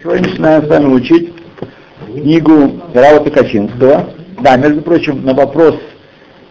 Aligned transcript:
сегодня 0.00 0.28
начинаем 0.28 0.64
с 0.64 0.68
вами 0.68 0.94
учить 0.94 1.32
книгу 2.06 2.80
Рава 2.94 3.20
Токачинского. 3.20 4.10
Да, 4.40 4.56
между 4.56 4.82
прочим, 4.82 5.24
на 5.24 5.34
вопрос, 5.34 5.76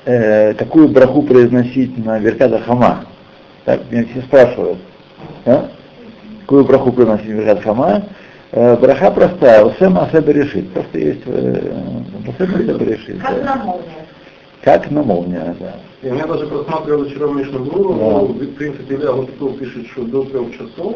э, 0.06 0.54
какую 0.54 0.90
браху 0.90 1.24
произносить 1.24 1.98
на 2.04 2.20
Верката 2.20 2.60
Хама, 2.60 3.06
так, 3.66 3.82
меня 3.90 4.06
все 4.12 4.22
спрашивают, 4.22 4.80
да? 5.46 5.70
какую 6.42 6.66
браху 6.66 6.92
произносить 6.92 7.30
на 7.30 7.34
Верката 7.34 7.62
Хама, 7.62 8.04
э, 8.52 8.78
браха 8.78 9.12
простая, 9.12 9.66
Усем 9.66 9.98
Асеба 9.98 10.32
решит, 10.32 10.72
просто 10.74 11.00
есть 11.00 11.22
э, 11.26 11.72
Усем 12.28 12.56
Асеба 12.56 12.84
решит. 12.84 13.20
Как 13.22 13.44
да. 13.44 13.56
на 13.56 13.64
молнии. 13.64 13.86
Как 14.64 14.92
на 14.92 15.04
молния, 15.04 15.56
да. 15.60 15.76
Я 16.04 16.26
даже 16.26 16.48
просматривал 16.48 17.06
вчера 17.06 17.28
Мишнабру, 17.28 17.94
Да. 17.94 18.00
но 18.00 18.26
в 18.26 18.54
принципе 18.56 18.96
Илья 18.96 19.12
Гутиков 19.12 19.58
пишет, 19.58 19.88
что 19.88 20.04
до 20.04 20.24
трех 20.24 20.52
часов 20.54 20.96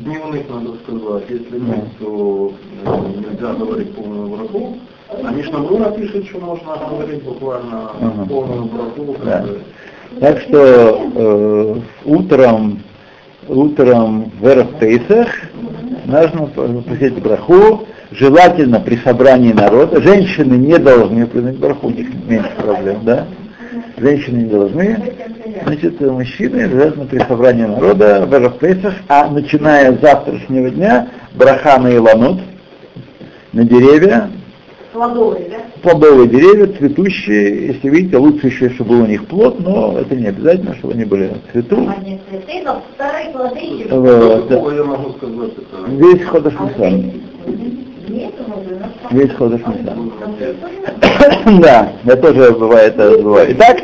дневных 0.00 0.48
надо 0.48 0.76
сказать, 0.82 1.24
если 1.28 1.58
нет, 1.58 1.84
то 1.98 2.52
э, 2.84 2.98
нельзя 3.30 3.54
говорить 3.54 3.94
полную 3.94 4.28
браху. 4.28 4.76
А 5.22 5.30
Мишнабрура 5.30 5.90
пишет, 5.92 6.26
что 6.26 6.38
можно 6.40 6.76
говорить 6.90 7.22
буквально 7.22 7.90
Ага. 8.00 8.26
полную 8.28 8.64
браху. 8.64 9.12
как 9.14 9.24
Да. 9.24 9.44
Так 10.20 10.40
что 10.42 11.10
э, 11.14 11.74
утром, 12.04 12.80
утром 13.48 14.30
в 14.40 14.46
Эров 14.46 14.78
Пейсах 14.78 15.28
нужно 16.06 16.46
просить 16.82 17.20
браху, 17.22 17.86
желательно 18.10 18.80
при 18.80 18.96
собрании 18.96 19.52
народа. 19.52 20.00
Женщины 20.00 20.54
не 20.54 20.78
должны 20.78 21.26
принять 21.26 21.58
браху, 21.58 21.88
у 21.88 21.90
них 21.90 22.08
меньше 22.28 22.50
проблем, 22.56 23.00
да? 23.02 23.26
Женщины 23.96 24.38
не 24.38 24.50
должны. 24.50 24.98
Значит, 25.64 26.00
мужчины 26.00 26.68
желательно 26.68 27.06
при 27.06 27.18
собрании 27.20 27.64
народа 27.64 28.26
в 28.26 28.34
Эров 28.34 28.58
Пейсах, 28.58 28.94
а 29.08 29.28
начиная 29.28 29.96
с 29.96 30.00
завтрашнего 30.00 30.70
дня 30.70 31.08
браха 31.34 31.78
на 31.78 31.94
Иланут, 31.94 32.40
на 33.52 33.64
деревья, 33.64 34.30
Плодовые, 34.92 35.50
да? 35.50 35.58
плодовые 35.82 36.26
деревья, 36.26 36.66
цветущие, 36.68 37.66
если 37.66 37.90
видите, 37.90 38.16
лучше 38.16 38.46
еще, 38.46 38.70
чтобы 38.70 38.90
был 38.90 39.02
у 39.02 39.06
них 39.06 39.26
плод, 39.26 39.60
но 39.60 39.98
это 39.98 40.16
не 40.16 40.28
обязательно, 40.28 40.74
чтобы 40.76 40.94
они 40.94 41.04
были 41.04 41.32
в 41.48 41.52
цвету. 41.52 41.86
Они 41.94 42.18
цветы, 42.30 42.62
но 42.64 42.82
вторые 42.94 43.30
плоды. 43.30 43.86
Вот, 43.90 44.48
да. 44.48 44.56
Я 44.56 44.84
могу 44.84 45.10
сказать 45.12 45.52
это? 45.52 45.90
Весь 45.90 46.24
ходыш 46.24 46.54
Весь 48.08 49.32
ходыш 49.34 49.60
Нисан. 49.66 50.12
Да, 51.60 51.92
я 52.04 52.16
тоже 52.16 52.52
бывает 52.52 52.94
это 52.94 53.12
забываю. 53.16 53.52
Итак, 53.52 53.78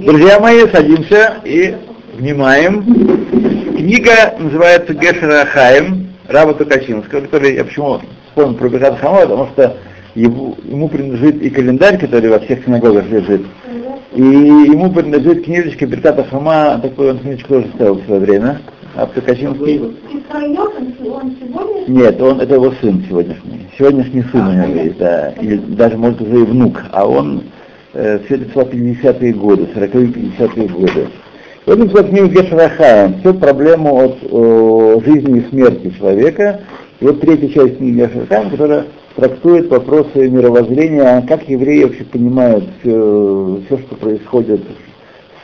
друзья 0.00 0.38
мои, 0.40 0.66
садимся 0.72 1.34
и 1.44 1.76
внимаем. 2.14 2.82
Книга 3.76 4.34
называется 4.38 4.94
Гешера 4.94 5.44
Хаим, 5.46 6.08
Раба 6.28 6.54
Токачинского, 6.54 7.20
который, 7.22 7.54
я 7.56 7.64
почему 7.64 8.00
вспомнил 8.28 8.56
про 8.56 8.68
Бехат 8.68 8.98
Хама, 9.00 9.20
потому 9.22 9.48
что 9.48 9.76
его- 10.14 10.54
ему 10.64 10.88
принадлежит 10.88 11.42
и 11.42 11.50
календарь, 11.50 11.98
который 11.98 12.30
во 12.30 12.38
всех 12.40 12.64
синагогах 12.64 13.08
лежит, 13.10 13.42
и 14.14 14.22
ему 14.22 14.90
принадлежит 14.92 15.44
книжечка 15.44 15.86
Берката 15.86 16.24
Хама, 16.24 16.78
такой 16.82 17.10
он 17.10 17.18
книжечку 17.18 17.54
тоже 17.54 17.68
ставил 17.74 17.94
в 17.94 18.04
свое 18.04 18.20
время, 18.20 18.60
а 18.96 19.08
сегодня 21.04 21.88
Нет, 21.88 22.20
он 22.20 22.40
это 22.40 22.54
его 22.54 22.72
сын 22.80 23.04
сегодняшний. 23.08 23.68
Сегодняшний 23.78 24.22
сын 24.32 24.46
у 24.46 24.52
него 24.52 24.82
есть, 24.82 24.98
да. 24.98 25.30
Или 25.40 25.56
даже 25.56 25.96
может 25.96 26.20
уже 26.20 26.40
и 26.40 26.44
внук. 26.44 26.82
А 26.90 27.06
он 27.06 27.44
э, 27.94 28.18
все 28.24 28.34
это 28.34 28.44
писал 28.46 28.64
50-е 28.64 29.32
годы, 29.34 29.68
40-е 29.74 30.06
50-е 30.06 30.68
годы. 30.68 31.08
И 31.66 31.70
он 31.70 31.78
написал 31.78 32.04
книгу 32.04 32.28
Гешарахаем, 32.28 33.20
всю 33.20 33.34
проблему 33.34 33.96
от 34.04 34.18
э, 34.22 35.00
жизни 35.04 35.40
и 35.40 35.48
смерти 35.50 35.94
человека. 35.96 36.60
И 37.00 37.04
вот 37.04 37.20
третья 37.20 37.48
часть 37.48 37.78
книги 37.78 38.00
Гешарахаем, 38.00 38.50
которая 38.50 38.86
трактует 39.14 39.68
вопросы 39.68 40.28
мировоззрения, 40.28 41.24
как 41.28 41.48
евреи 41.48 41.84
вообще 41.84 42.04
понимают 42.04 42.64
все, 42.80 43.60
все 43.66 43.78
что 43.78 43.94
происходит 43.94 44.62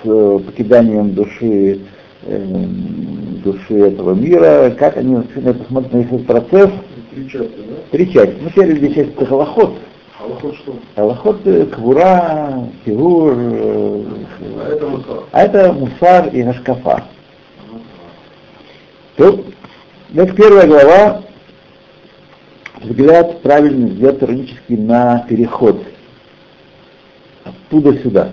с 0.03 0.07
э, 0.07 0.39
покиданием 0.45 1.15
души 1.15 1.81
души 2.27 3.75
этого 3.75 4.15
мира, 4.15 4.71
как 4.79 4.97
они 4.97 5.15
вообще 5.17 5.41
на 5.41 5.49
это 5.51 5.65
смотрят 5.65 5.93
на 5.93 5.99
этот 5.99 6.27
процесс. 6.27 6.71
Три 7.15 7.31
части, 7.31 7.57
да? 7.57 7.75
Три 7.91 8.13
части. 8.13 8.37
Ну, 8.41 8.51
первая 8.51 8.77
две 8.77 8.95
части 8.95 9.11
это. 9.13 9.73
А 10.19 10.27
вот 10.27 10.55
что? 10.57 10.77
Галахот 10.97 11.47
э, 11.47 11.67
Квура, 11.67 12.69
Фигур, 12.85 13.35
э, 13.37 14.03
А 14.61 14.69
это 14.69 14.87
мусор. 14.89 15.25
а 15.33 15.43
это 15.43 15.73
Мусар 15.73 16.29
и 16.29 16.43
Гашкафа. 16.43 17.05
Тут, 19.17 19.47
это 20.15 20.33
первая 20.35 20.67
глава, 20.67 21.23
взгляд 22.83 23.41
правильный, 23.43 23.91
взгляд 23.91 24.23
иронический 24.23 24.77
на 24.77 25.25
переход. 25.29 25.83
Оттуда 27.45 27.97
сюда. 28.03 28.33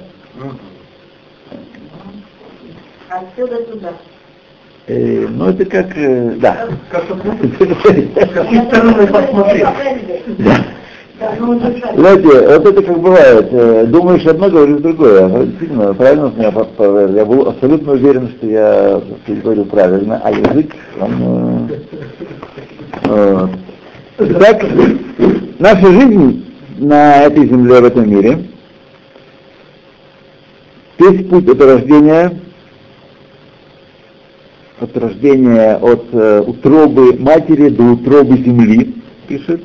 Отсюда 3.17 3.63
туда. 3.63 3.93
Э, 4.87 5.27
ну, 5.29 5.49
это 5.49 5.65
как, 5.65 5.97
э, 5.97 6.35
да. 6.39 6.67
Как 6.89 7.07
какой 7.07 8.57
стороны 8.67 9.07
посмотреть? 9.07 9.65
Ну. 10.37 10.51
Знаете, 11.95 12.27
вот 12.27 12.65
это 12.65 12.81
как 12.81 12.99
бывает, 12.99 13.47
э, 13.51 13.85
думаешь 13.87 14.25
одно, 14.25 14.49
говоришь 14.49 14.81
другое. 14.81 15.25
А 15.25 15.45
Действительно, 15.45 15.93
правильно 15.93 16.33
меня. 16.35 17.15
Я 17.15 17.25
был 17.25 17.47
абсолютно 17.47 17.93
уверен, 17.93 18.29
что 18.29 18.47
я 18.47 19.01
говорю 19.27 19.65
правильно, 19.65 20.19
а 20.23 20.31
язык, 20.31 20.75
он... 20.99 21.69
э, 21.69 21.77
э, 23.05 23.47
Итак, 24.19 24.65
наша 25.59 25.87
жизнь 25.87 26.45
на 26.77 27.23
этой 27.23 27.47
земле, 27.47 27.79
в 27.79 27.85
этом 27.85 28.09
мире, 28.09 28.43
весь 30.99 31.27
путь 31.29 31.47
от 31.49 31.61
рождения, 31.61 32.31
от 34.83 34.97
рождения 34.97 35.75
от 35.77 36.07
э, 36.11 36.43
утробы 36.45 37.17
матери 37.17 37.69
до 37.69 37.83
утробы 37.83 38.37
земли, 38.37 38.95
пишет, 39.27 39.63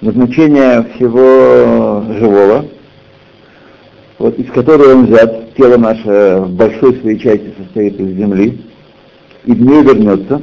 назначение 0.00 0.86
всего 0.94 2.02
живого, 2.18 2.64
вот, 4.18 4.38
из 4.38 4.50
которого 4.52 4.92
он 4.92 5.06
взят, 5.06 5.54
тело 5.54 5.76
наше 5.76 6.40
в 6.40 6.50
большой 6.54 6.98
своей 7.00 7.18
части 7.18 7.52
состоит 7.58 8.00
из 8.00 8.16
земли, 8.16 8.62
и 9.44 9.52
в 9.52 9.60
нее 9.60 9.82
вернется. 9.82 10.42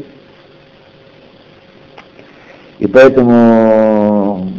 И 2.78 2.85
поэтому 2.85 4.51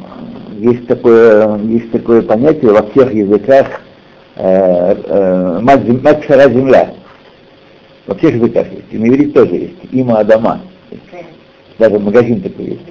есть 0.59 0.89
такое, 0.89 1.57
есть 1.59 1.93
такое 1.93 2.23
понятие 2.23 2.73
во 2.73 2.83
всех 2.91 3.15
языках 3.15 3.67
э, 4.35 4.43
э, 4.45 5.59
мать, 5.63 5.87
мать 6.03 6.25
сыра 6.27 6.51
земля. 6.51 6.95
Во 8.09 8.15
всех 8.15 8.37
языках 8.37 8.67
есть. 8.73 8.87
И 8.91 8.97
на 8.97 9.07
иврите 9.07 9.33
тоже 9.33 9.55
есть. 9.55 9.75
Има 9.93 10.21
Адама. 10.21 10.63
Даже 11.79 11.99
магазин 11.99 12.41
такой 12.41 12.65
есть. 12.71 12.85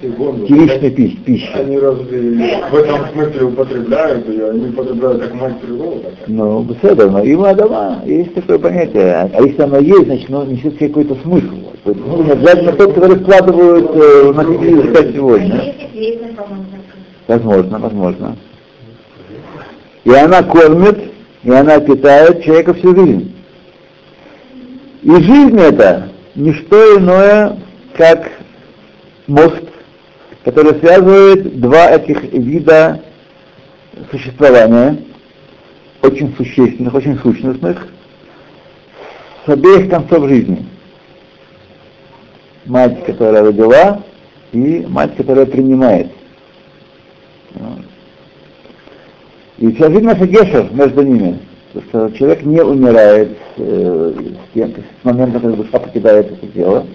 Певичная 0.00 0.90
пища. 0.90 1.16
пища. 1.24 1.58
Они 1.60 1.78
разве 1.78 2.60
в 2.70 2.74
этом 2.74 3.06
смысле 3.12 3.44
употребляют 3.44 4.28
ее? 4.28 4.50
Они 4.50 4.68
употребляют 4.70 5.22
как 5.22 5.34
мать 5.34 5.60
природа? 5.60 6.00
как? 6.02 6.28
Ну, 6.28 6.62
беседа, 6.62 7.08
но 7.08 7.22
има 7.22 7.50
Адама, 7.50 8.02
есть 8.04 8.34
такое 8.34 8.58
понятие. 8.58 9.30
А 9.32 9.40
если 9.40 9.62
оно 9.62 9.78
есть, 9.78 10.06
значит, 10.06 10.28
оно 10.28 10.44
несет 10.44 10.74
себе 10.74 10.88
какой-то 10.88 11.14
смысл. 11.22 11.54
Ну, 11.84 12.22
не 12.24 12.32
обязательно 12.32 12.72
тот, 12.72 12.94
который 12.94 13.16
вкладывают 13.16 13.90
э, 13.94 14.32
в 14.32 14.36
носители 14.36 14.70
языка 14.72 15.12
сегодня. 15.12 15.74
Возможно, 17.28 17.78
возможно. 17.78 18.36
И 20.04 20.10
она 20.10 20.42
кормит, 20.42 20.98
и 21.44 21.50
она 21.50 21.78
питает 21.78 22.42
человека 22.42 22.74
всю 22.74 22.94
жизнь. 22.94 23.33
И 25.04 25.10
жизнь 25.10 25.60
это 25.60 26.08
не 26.34 26.54
что 26.54 26.98
иное, 26.98 27.58
как 27.94 28.26
мост, 29.26 29.62
который 30.44 30.80
связывает 30.80 31.60
два 31.60 31.90
этих 31.90 32.22
вида 32.32 33.02
существования, 34.10 34.96
очень 36.00 36.34
существенных, 36.36 36.94
очень 36.94 37.18
сущностных, 37.18 37.86
с 39.44 39.48
обеих 39.50 39.90
концов 39.90 40.26
жизни. 40.26 40.66
Мать, 42.64 43.04
которая 43.04 43.44
родила, 43.44 44.02
и 44.52 44.86
мать, 44.88 45.14
которая 45.18 45.44
принимает. 45.44 46.10
И 49.58 49.70
вся 49.74 49.90
жизнь 49.90 50.06
наша 50.06 50.26
гешер 50.26 50.72
между 50.72 51.02
ними. 51.02 51.40
Потому 51.74 52.08
что 52.08 52.18
человек 52.18 52.44
не 52.44 52.62
умирает 52.62 53.36
э, 53.56 54.12
с, 54.16 54.54
тем, 54.54 54.72
с 54.72 55.04
момента, 55.04 55.40
когда 55.40 55.56
душа 55.56 55.78
покидает 55.80 56.30
это 56.30 56.46
тело. 56.46 56.86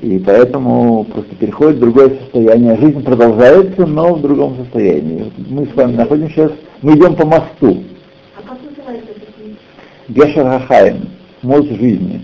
И 0.00 0.18
поэтому 0.18 1.04
просто 1.04 1.34
переходит 1.36 1.76
в 1.76 1.80
другое 1.80 2.10
состояние. 2.10 2.76
Жизнь 2.76 3.02
продолжается, 3.04 3.86
но 3.86 4.14
в 4.14 4.20
другом 4.20 4.56
состоянии. 4.56 5.32
Мы 5.48 5.66
с 5.66 5.74
вами 5.74 5.94
находимся 5.94 6.34
сейчас, 6.34 6.52
мы 6.82 6.94
идем 6.94 7.14
по 7.14 7.24
мосту. 7.24 7.84
А 8.36 8.42
как 8.42 8.58
называется 8.68 9.12
книга? 9.14 9.58
Гешер 10.08 10.44
Хахаим, 10.44 11.08
мост 11.42 11.68
жизни. 11.68 12.22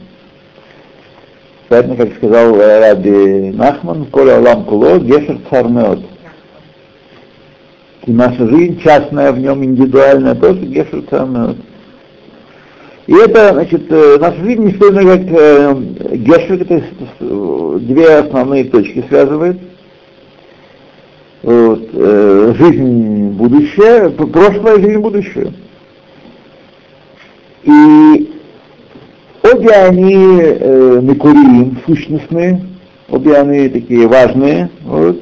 Поэтому, 1.69 1.97
как 1.97 2.15
сказал 2.17 2.57
Раби 2.57 3.53
Нахман, 3.53 4.07
Коля 4.07 4.39
Алам 4.39 4.65
Куло, 4.65 4.99
Гешер 4.99 5.39
Цармеот. 5.49 6.01
И 8.07 8.13
наша 8.13 8.49
жизнь 8.49 8.81
частная 8.81 9.33
в 9.33 9.39
нем, 9.39 9.63
индивидуальная, 9.65 10.35
тоже 10.35 10.61
Гешер 10.61 11.03
Цармеот. 11.09 11.57
И 13.07 13.15
это, 13.15 13.53
значит, 13.53 13.85
э, 13.91 14.19
наша 14.21 14.39
жизнь 14.45 14.63
не 14.63 14.71
иное, 14.73 15.17
как 15.17 15.27
э, 15.31 16.17
Гешер, 16.17 16.63
это 16.63 16.83
э, 17.21 17.79
две 17.81 18.17
основные 18.17 18.65
точки 18.65 19.05
связывает. 19.09 19.59
Вот, 21.43 21.89
э, 21.93 22.55
жизнь 22.59 23.31
будущее, 23.31 24.11
прошлое, 24.11 24.81
жизнь 24.81 24.99
будущее. 24.99 25.53
И 27.65 28.33
обе 29.43 29.71
они 29.71 30.15
э, 30.15 31.01
микурим, 31.03 31.79
сущностные, 31.87 32.65
обе 33.09 33.37
они 33.37 33.69
такие 33.69 34.09
важные, 34.09 34.71
вот, 34.85 35.21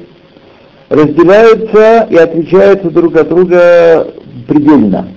разделяются 0.90 2.08
и 2.10 2.16
отличаются 2.16 2.90
друг 2.90 3.16
от 3.16 3.28
друга 3.28 4.12
предельно. 4.46 5.08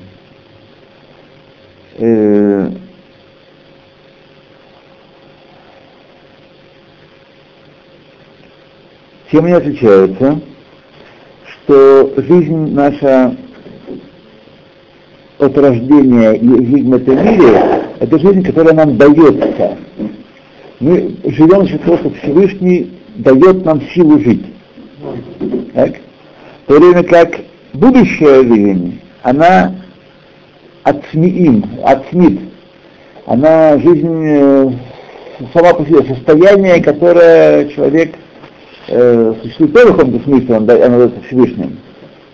Э, 1.97 2.69
чем 9.31 9.45
они 9.45 9.53
отличаются? 9.53 10.39
Что 11.65 12.13
жизнь 12.17 12.71
наша 12.73 13.35
от 15.39 15.57
рождения 15.57 16.33
и 16.33 16.47
жизнь 16.47 16.89
в 16.89 16.93
этом 16.93 17.15
мире, 17.15 17.83
это 17.99 18.19
жизнь, 18.19 18.43
которая 18.43 18.75
нам 18.75 18.95
дается. 18.95 19.77
Мы 20.79 21.15
живем 21.25 21.67
за 21.67 21.79
того, 21.79 21.97
что 21.97 22.11
Всевышний 22.21 22.91
дает 23.15 23.65
нам 23.65 23.81
силу 23.93 24.19
жить. 24.19 24.45
Так? 25.73 25.93
В 26.65 26.67
то 26.67 26.79
время 26.79 27.03
как 27.03 27.35
будущая 27.73 28.43
жизнь, 28.43 29.01
она 29.23 29.73
отсмеим, 30.83 31.65
отсмит. 31.83 32.39
Она 33.25 33.77
жизнь 33.79 34.23
э, 34.25 34.71
сама 35.53 35.73
по 35.73 35.85
себе, 35.85 36.03
состояние, 36.03 36.83
которое 36.83 37.69
человек 37.69 38.15
э, 38.87 39.33
существует 39.41 39.73
тоже 39.73 39.93
в 39.93 39.97
каком-то 39.97 40.29
он, 40.29 40.55
оно 40.55 40.65
дается 40.65 41.21
Всевышним. 41.27 41.77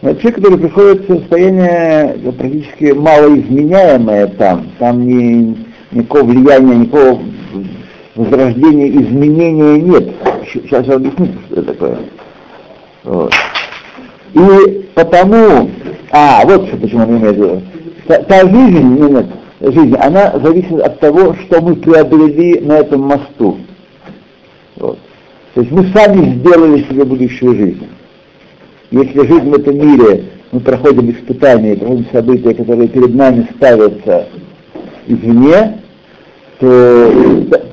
Но 0.01 0.13
человек, 0.13 0.35
который 0.35 0.57
приходит 0.57 1.09
в 1.09 1.19
состояние 1.19 2.31
практически 2.31 2.91
малоизменяемое 2.93 4.27
там, 4.27 4.71
там 4.79 5.05
ни, 5.05 5.57
никакого 5.91 6.23
влияния, 6.23 6.75
никакого 6.75 7.21
возрождения, 8.15 8.89
изменения 8.89 9.81
нет. 9.81 10.09
Сейчас 10.51 10.87
я 10.87 10.95
объясню, 10.95 11.27
что 11.47 11.61
это 11.61 11.73
такое. 11.73 11.97
Вот. 13.03 13.33
И 14.33 14.89
потому, 14.93 15.69
а, 16.11 16.45
вот 16.45 16.67
что 16.67 16.77
почему 16.77 17.03
он 17.03 17.17
имеет 17.17 17.35
в 17.35 17.39
виду. 17.39 17.61
Та, 18.07 18.19
та 18.23 18.41
жизнь, 18.41 18.99
нет, 18.99 19.25
жизнь, 19.61 19.95
она 19.95 20.39
зависит 20.39 20.79
от 20.81 20.99
того, 20.99 21.35
что 21.35 21.61
мы 21.61 21.75
приобрели 21.75 22.59
на 22.59 22.79
этом 22.79 23.01
мосту. 23.01 23.57
Вот. 24.75 24.97
То 25.53 25.61
есть 25.61 25.71
мы 25.71 25.85
сами 25.93 26.39
сделали 26.39 26.83
себе 26.83 27.05
будущую 27.05 27.55
жизнь. 27.55 27.87
Если 28.91 29.19
жизнь 29.19 29.49
в 29.49 29.53
этом 29.53 29.77
мире, 29.77 30.25
мы 30.51 30.59
проходим 30.61 31.11
испытания, 31.11 31.75
проходим 31.75 32.05
события, 32.11 32.53
которые 32.53 32.87
перед 32.87 33.13
нами 33.13 33.47
ставятся 33.55 34.27
извне, 35.07 35.79
то 36.59 37.11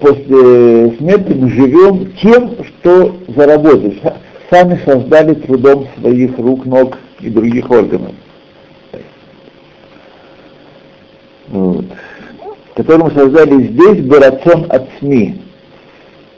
после 0.01 0.97
смерти 0.99 1.33
мы 1.33 1.51
живем 1.51 2.13
тем, 2.23 2.51
что 2.65 3.17
заработали, 3.35 4.01
сами 4.51 4.79
создали 4.85 5.35
трудом 5.35 5.87
своих 6.01 6.39
рук, 6.39 6.65
ног 6.67 6.99
и 7.21 7.31
других 7.31 7.71
органов. 7.71 8.13
Вот. 11.49 11.85
Мы 12.77 13.11
создали 13.13 13.69
здесь, 13.69 14.05
барацон 14.05 14.67
от 14.69 14.89
СМИ. 14.99 15.41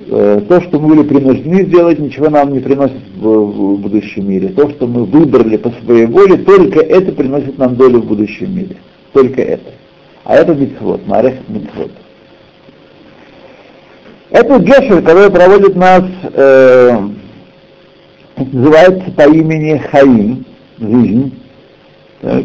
Э, 0.07 0.41
то, 0.49 0.61
что 0.61 0.79
мы 0.79 0.95
были 0.95 1.09
принуждены 1.09 1.65
сделать, 1.65 1.99
ничего 1.99 2.31
нам 2.31 2.53
не 2.53 2.61
приносит 2.61 2.97
в 3.17 3.77
будущем 3.77 4.31
мире. 4.31 4.49
То, 4.49 4.71
что 4.71 4.87
мы 4.87 5.05
выбрали 5.05 5.57
по 5.57 5.71
своей 5.85 6.07
воле, 6.07 6.37
только 6.37 6.81
это 6.81 7.13
приносит 7.13 7.59
нам 7.59 7.75
долю 7.75 8.01
в 8.01 8.07
будущем 8.07 8.55
мире. 8.55 8.77
Только 9.13 9.43
это. 9.43 9.73
А 10.25 10.37
это 10.37 10.55
митцвот, 10.55 11.07
марех 11.07 11.35
митцвот. 11.49 11.91
Это 14.31 14.59
гешер, 14.59 15.03
который 15.03 15.31
проводит 15.31 15.75
нас, 15.75 16.05
э, 16.35 17.09
называется 18.53 19.11
по 19.13 19.23
имени 19.23 19.79
Хаим, 19.91 20.45
жизнь. 20.79 21.43
Так. 22.21 22.45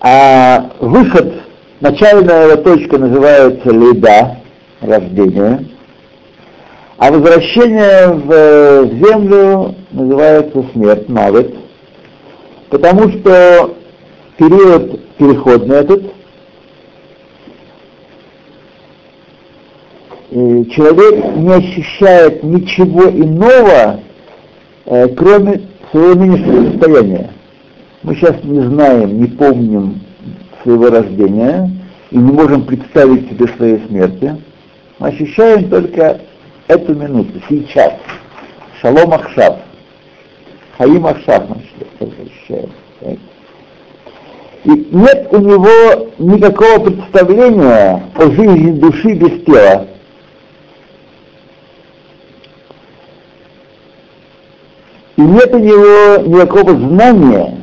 А 0.00 0.70
выход, 0.80 1.42
начальная 1.80 2.56
точка 2.56 2.98
называется 2.98 3.70
леда, 3.70 4.36
рождение, 4.80 5.66
а 6.98 7.10
возвращение 7.10 8.08
в 8.08 8.88
землю 8.94 9.74
называется 9.90 10.64
смерть, 10.72 11.08
мавет, 11.08 11.54
потому 12.70 13.08
что 13.08 13.76
период 14.36 15.00
переходный 15.16 15.76
этот, 15.76 16.02
человек 20.30 21.36
не 21.36 21.52
ощущает 21.52 22.42
ничего 22.42 23.04
иного, 23.04 24.00
э, 24.84 25.08
кроме 25.08 25.62
своего 25.90 26.14
нынешнего 26.14 26.70
состояния. 26.70 27.30
Мы 28.02 28.14
сейчас 28.14 28.36
не 28.44 28.60
знаем, 28.60 29.20
не 29.20 29.26
помним 29.28 30.00
своего 30.62 30.90
рождения 30.90 31.70
и 32.10 32.18
не 32.18 32.32
можем 32.32 32.64
представить 32.64 33.28
себе 33.30 33.48
своей 33.56 33.86
смерти. 33.86 34.36
Мы 34.98 35.08
ощущаем 35.08 35.68
только 35.70 36.20
эту 36.66 36.94
минуту, 36.94 37.40
сейчас. 37.48 37.94
Шалом 38.80 39.14
Ахшав. 39.14 39.58
Хаим 40.76 41.06
Ахшав 41.06 41.48
мы 41.48 41.56
ощущаем. 42.00 42.70
И 44.64 44.88
нет 44.92 45.28
у 45.30 45.38
него 45.38 46.10
никакого 46.18 46.90
представления 46.90 48.02
о 48.14 48.22
жизни 48.30 48.72
души 48.72 49.14
без 49.14 49.44
тела. 49.44 49.86
И 55.18 55.20
нет 55.20 55.52
у 55.52 55.58
него 55.58 56.22
никакого 56.28 56.78
знания 56.78 57.58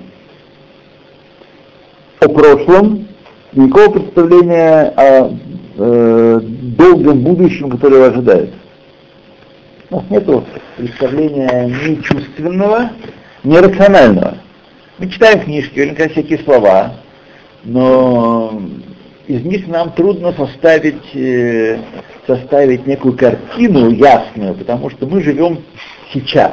о 2.19 2.27
прошлом, 2.27 3.07
никакого 3.53 3.93
представления 3.93 4.93
о 4.97 5.31
э, 5.77 6.39
долгом 6.43 7.21
будущем, 7.21 7.69
которое 7.69 7.95
его 7.95 8.05
ожидает. 8.07 8.49
У 9.89 9.95
нас 9.95 10.03
нет 10.09 10.27
представления 10.75 11.67
ни 11.67 12.01
чувственного, 12.01 12.91
ни 13.45 13.55
рационального. 13.55 14.37
Мы 14.97 15.09
читаем 15.09 15.39
книжки, 15.39 15.79
наверняка 15.79 16.09
всякие 16.09 16.39
слова, 16.39 16.95
но 17.63 18.61
из 19.27 19.45
них 19.45 19.65
нам 19.69 19.93
трудно 19.93 20.33
составить, 20.33 21.15
э, 21.15 21.79
составить 22.27 22.85
некую 22.85 23.15
картину 23.15 23.91
ясную, 23.91 24.55
потому 24.55 24.89
что 24.89 25.07
мы 25.07 25.21
живем 25.21 25.59
сейчас. 26.11 26.51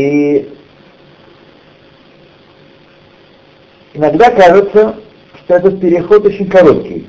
И 0.00 0.48
иногда 3.92 4.30
кажется, 4.30 4.96
что 5.44 5.54
этот 5.56 5.78
переход 5.78 6.24
очень 6.24 6.48
короткий. 6.48 7.06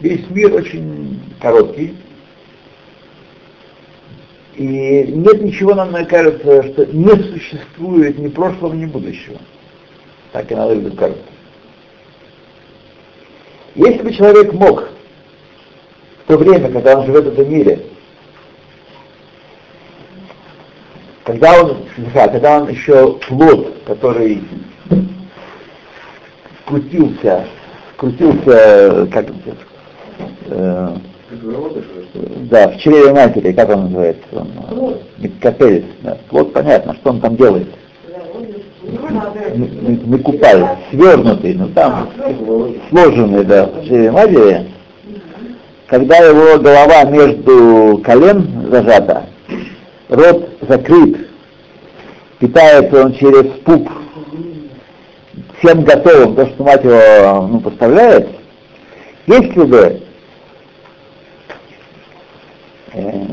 Весь 0.00 0.28
мир 0.30 0.54
очень 0.54 1.20
короткий. 1.40 1.94
И 4.56 4.66
нет 4.66 5.40
ничего, 5.40 5.74
нам 5.74 5.92
кажется, 6.06 6.64
что 6.64 6.86
не 6.86 7.10
существует 7.10 8.18
ни 8.18 8.26
прошлого, 8.26 8.74
ни 8.74 8.86
будущего. 8.86 9.38
Так 10.32 10.50
и 10.50 10.54
надо 10.56 10.74
видеть 10.74 10.96
кажется. 10.96 11.22
Если 13.76 14.02
бы 14.02 14.12
человек 14.12 14.52
мог 14.52 14.88
в 16.24 16.28
то 16.28 16.38
время, 16.38 16.72
когда 16.72 16.98
он 16.98 17.06
живет 17.06 17.24
в 17.24 17.28
этом 17.28 17.52
мире, 17.52 17.86
когда 21.24 21.62
он, 21.62 21.76
когда 22.12 22.60
он 22.60 22.68
еще 22.68 23.18
плод, 23.28 23.74
который 23.86 24.42
крутился, 26.66 27.44
крутился, 27.96 29.08
как 29.12 29.26
это, 29.28 29.56
э, 30.50 30.88
да, 32.50 32.68
в 32.68 32.78
чреве 32.78 33.12
матери, 33.12 33.52
как 33.52 33.68
он 33.70 33.84
называется? 33.84 34.26
Он, 34.32 34.96
капелец, 35.40 35.84
да. 36.02 36.18
Плод 36.28 36.52
понятно, 36.52 36.94
что 36.94 37.10
он 37.10 37.20
там 37.20 37.36
делает. 37.36 37.68
н- 38.84 40.00
накупай, 40.06 40.62
свернутый, 40.90 41.54
ну 41.54 41.68
там 41.68 42.10
сложенный, 42.90 43.44
да, 43.44 43.66
в 43.66 43.84
чреве 43.86 44.10
матери, 44.10 44.66
когда 45.86 46.16
его 46.18 46.58
голова 46.60 47.04
между 47.04 48.00
колен 48.04 48.68
зажата, 48.70 49.26
рот 50.08 50.48
закрыт, 50.68 51.28
питается 52.38 53.04
он 53.04 53.14
через 53.14 53.46
пуп. 53.60 53.88
Всем 55.58 55.82
готовым, 55.84 56.34
то, 56.36 56.46
что 56.46 56.62
мать 56.62 56.84
его 56.84 57.46
ну, 57.46 57.60
поставляет, 57.60 58.28
если 59.26 59.62
бы 59.62 60.02
э, 62.92 63.26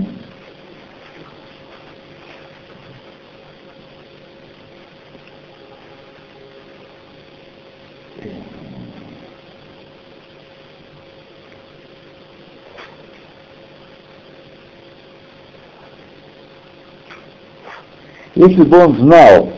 если 18.35 18.63
бы 18.63 18.77
он 18.77 18.97
знал 18.97 19.49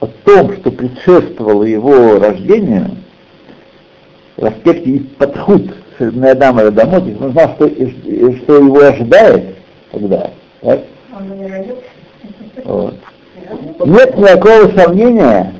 о 0.00 0.06
том, 0.24 0.56
что 0.58 0.70
предшествовало 0.70 1.64
его 1.64 2.18
рождению, 2.18 2.90
в 4.36 4.44
аспекте 4.44 5.02
подход 5.18 5.62
на 5.98 6.30
Адама 6.30 6.62
и 6.62 6.66
Адамот, 6.66 7.04
если 7.06 7.24
он 7.24 7.32
знал, 7.32 7.54
что, 7.56 7.66
и- 7.66 8.36
что 8.42 8.56
его 8.56 8.80
ожидает 8.80 9.56
тогда, 9.90 10.30
так? 10.60 10.80
Вот. 12.64 12.94
Нет 13.86 14.16
никакого 14.16 14.70
сомнения, 14.78 15.54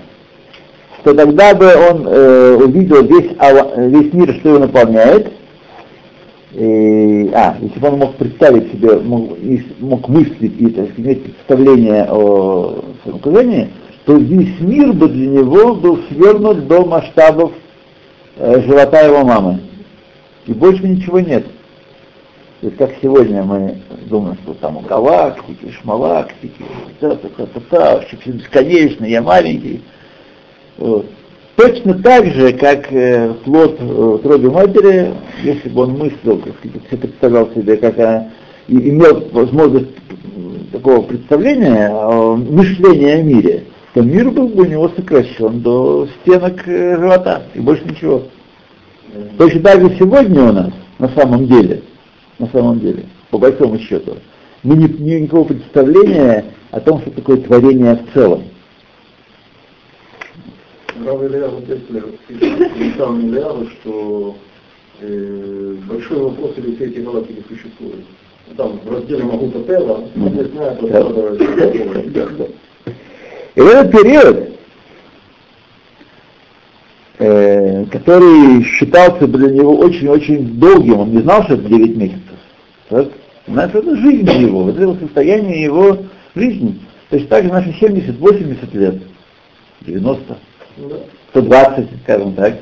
что 1.00 1.14
тогда 1.14 1.54
бы 1.54 1.66
он 1.74 2.06
э, 2.06 2.54
увидел 2.62 3.02
весь, 3.04 3.30
весь 3.32 4.12
мир, 4.12 4.34
что 4.40 4.48
его 4.50 4.58
наполняет, 4.60 5.32
и, 6.52 7.30
а, 7.34 7.56
если 7.60 7.78
бы 7.78 7.88
он 7.88 7.98
мог 7.98 8.14
представить 8.16 8.72
себе, 8.72 8.98
мог, 9.00 9.36
мог 9.80 10.08
мыслить 10.08 10.58
и 10.58 10.66
так 10.70 10.90
сказать, 10.92 10.98
иметь 10.98 11.22
представление 11.24 12.06
о 12.10 12.82
своем 13.02 13.16
окружении, 13.16 13.68
то 14.06 14.14
весь 14.14 14.58
мир 14.60 14.94
бы 14.94 15.08
для 15.08 15.26
него 15.26 15.74
был 15.74 15.98
свернут 16.08 16.66
до 16.66 16.86
масштабов 16.86 17.52
э, 18.36 18.62
живота 18.62 19.02
его 19.02 19.24
мамы. 19.24 19.60
И 20.46 20.52
больше 20.54 20.88
ничего 20.88 21.20
нет. 21.20 21.44
То 22.60 22.66
есть 22.66 22.78
как 22.78 22.92
сегодня 23.02 23.42
мы 23.42 23.78
думаем, 24.06 24.38
что 24.42 24.54
там 24.54 24.80
галактики, 24.80 25.70
шмалактики, 25.82 26.64
та-та-та-та-та, 26.98 27.96
вообще 27.96 28.16
все 28.16 28.30
бесконечно, 28.32 29.04
я 29.04 29.20
маленький. 29.20 29.82
Вот. 30.78 31.06
Точно 31.58 31.94
так 31.94 32.24
же, 32.24 32.52
как 32.52 32.92
э, 32.92 33.34
плод 33.44 33.78
э, 33.80 33.84
утробе 33.84 34.48
матери, 34.48 35.12
если 35.42 35.68
бы 35.68 35.82
он 35.82 35.98
мыслил, 35.98 36.38
сказать, 36.38 36.86
все 36.86 36.96
представлял 36.96 37.50
себе, 37.50 37.76
как 37.78 37.98
а, 37.98 38.28
и 38.68 38.90
имел 38.90 39.26
возможность 39.32 39.88
такого 40.70 41.02
представления, 41.02 41.90
э, 41.90 42.34
мышления 42.36 43.14
о 43.14 43.22
мире, 43.22 43.64
то 43.92 44.02
мир 44.02 44.30
был 44.30 44.46
бы 44.46 44.62
у 44.62 44.66
него 44.66 44.88
сокращен 44.90 45.60
до 45.60 46.06
стенок 46.22 46.62
э, 46.68 46.96
живота, 46.96 47.42
и 47.54 47.58
больше 47.58 47.82
ничего. 47.86 48.22
Точно 49.36 49.60
так 49.60 49.80
же 49.80 49.96
сегодня 49.98 50.40
у 50.44 50.52
нас, 50.52 50.70
на 51.00 51.08
самом 51.08 51.48
деле, 51.48 51.82
на 52.38 52.46
самом 52.50 52.78
деле, 52.78 53.02
по 53.32 53.38
большому 53.38 53.80
счету, 53.80 54.18
мы 54.62 54.76
не, 54.76 54.86
не 54.86 55.22
никакого 55.22 55.48
представления 55.48 56.44
о 56.70 56.78
том, 56.78 57.00
что 57.00 57.10
такое 57.10 57.38
творение 57.38 57.96
в 57.96 58.14
целом. 58.14 58.44
Рав 61.04 61.22
Ильяу 61.22 61.60
Теслер 61.62 62.04
писал 62.28 63.18
Ильяу, 63.18 63.66
что 63.70 64.36
э, 65.00 65.74
большой 65.88 66.18
вопрос, 66.18 66.52
или 66.56 66.74
все 66.74 66.86
эти 66.86 67.00
галактики 67.00 67.42
существуют. 67.48 68.04
Там 68.56 68.80
в 68.84 68.90
разделе 68.90 69.24
Магута 69.24 69.62
Тела, 69.64 70.04
не 70.14 70.44
знаю, 70.44 70.78
раскладывается. 70.80 72.48
И 73.54 73.60
в 73.60 73.66
этот 73.66 73.90
период, 73.90 74.50
э, 77.18 77.84
который 77.86 78.62
считался 78.64 79.26
для 79.26 79.50
него 79.50 79.76
очень-очень 79.78 80.58
долгим, 80.58 81.00
он 81.00 81.10
не 81.10 81.22
знал, 81.22 81.42
что 81.44 81.54
это 81.54 81.64
9 81.64 81.96
месяцев. 81.96 82.22
Так? 82.88 83.08
Знаешь, 83.46 83.74
это 83.74 83.96
жизнь 83.96 84.30
его, 84.30 84.70
это 84.70 84.82
его 84.82 84.94
состояние 84.94 85.62
его 85.62 85.98
жизни. 86.34 86.78
То 87.10 87.16
есть 87.16 87.28
так 87.28 87.44
же 87.44 87.50
наши 87.50 87.70
70-80 87.70 88.76
лет, 88.76 89.02
90, 89.80 90.24
Да. 90.28 90.36
120, 91.30 91.88
скажем 92.04 92.34
так, 92.34 92.54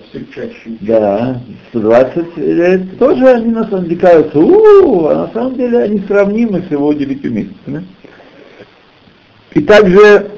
да, 0.80 1.40
120 1.70 2.36
лет, 2.36 2.98
тоже 2.98 3.28
они 3.28 3.52
на 3.52 3.64
самом 3.68 3.84
деле 3.84 3.96
кажутся, 3.96 4.38
у 4.38 5.06
а 5.06 5.26
на 5.26 5.32
самом 5.32 5.54
деле 5.56 5.82
они 5.82 6.00
сравнимы 6.00 6.62
с 6.62 6.70
его 6.70 6.92
9 6.92 7.24
месяцами. 7.24 7.86
И 9.54 9.62
также 9.62 10.30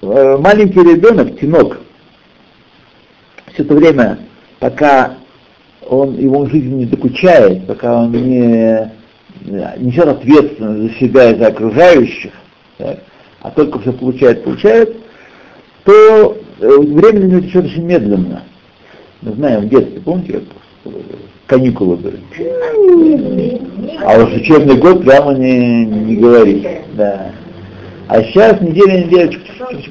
э, 0.00 0.36
маленький 0.38 0.80
ребенок, 0.80 1.38
тинок, 1.38 1.80
все 3.52 3.64
это 3.64 3.74
время, 3.74 4.18
пока 4.60 5.16
он, 5.88 6.18
его 6.18 6.46
жизнь 6.46 6.74
не 6.74 6.86
докучает, 6.86 7.66
пока 7.66 8.02
он 8.02 8.12
не 8.12 8.90
э, 9.46 9.78
несет 9.78 10.06
ответственность 10.06 10.92
за 10.92 10.98
себя 11.00 11.32
и 11.32 11.38
за 11.38 11.48
окружающих, 11.48 12.32
так, 12.78 13.00
а 13.40 13.50
только 13.50 13.80
все 13.80 13.92
получает, 13.92 14.44
получает, 14.44 14.96
то 15.84 16.36
э, 16.38 16.41
время 16.68 17.20
для 17.20 17.28
него 17.28 17.40
течет 17.40 17.64
очень 17.66 17.84
медленно. 17.84 18.42
Мы 19.22 19.32
знаем 19.32 19.62
в 19.62 19.68
детстве, 19.68 20.00
помните, 20.00 20.32
как 20.84 20.92
э, 20.92 20.96
каникулы 21.46 21.96
были? 21.96 22.18
А 24.04 24.18
уж 24.22 24.32
учебный 24.34 24.76
год 24.76 25.04
прямо 25.04 25.32
не, 25.34 25.84
не 25.86 26.16
говорить. 26.16 26.66
Да. 26.94 27.32
А 28.08 28.22
сейчас 28.24 28.60
неделя, 28.60 29.04
неделя, 29.06 29.30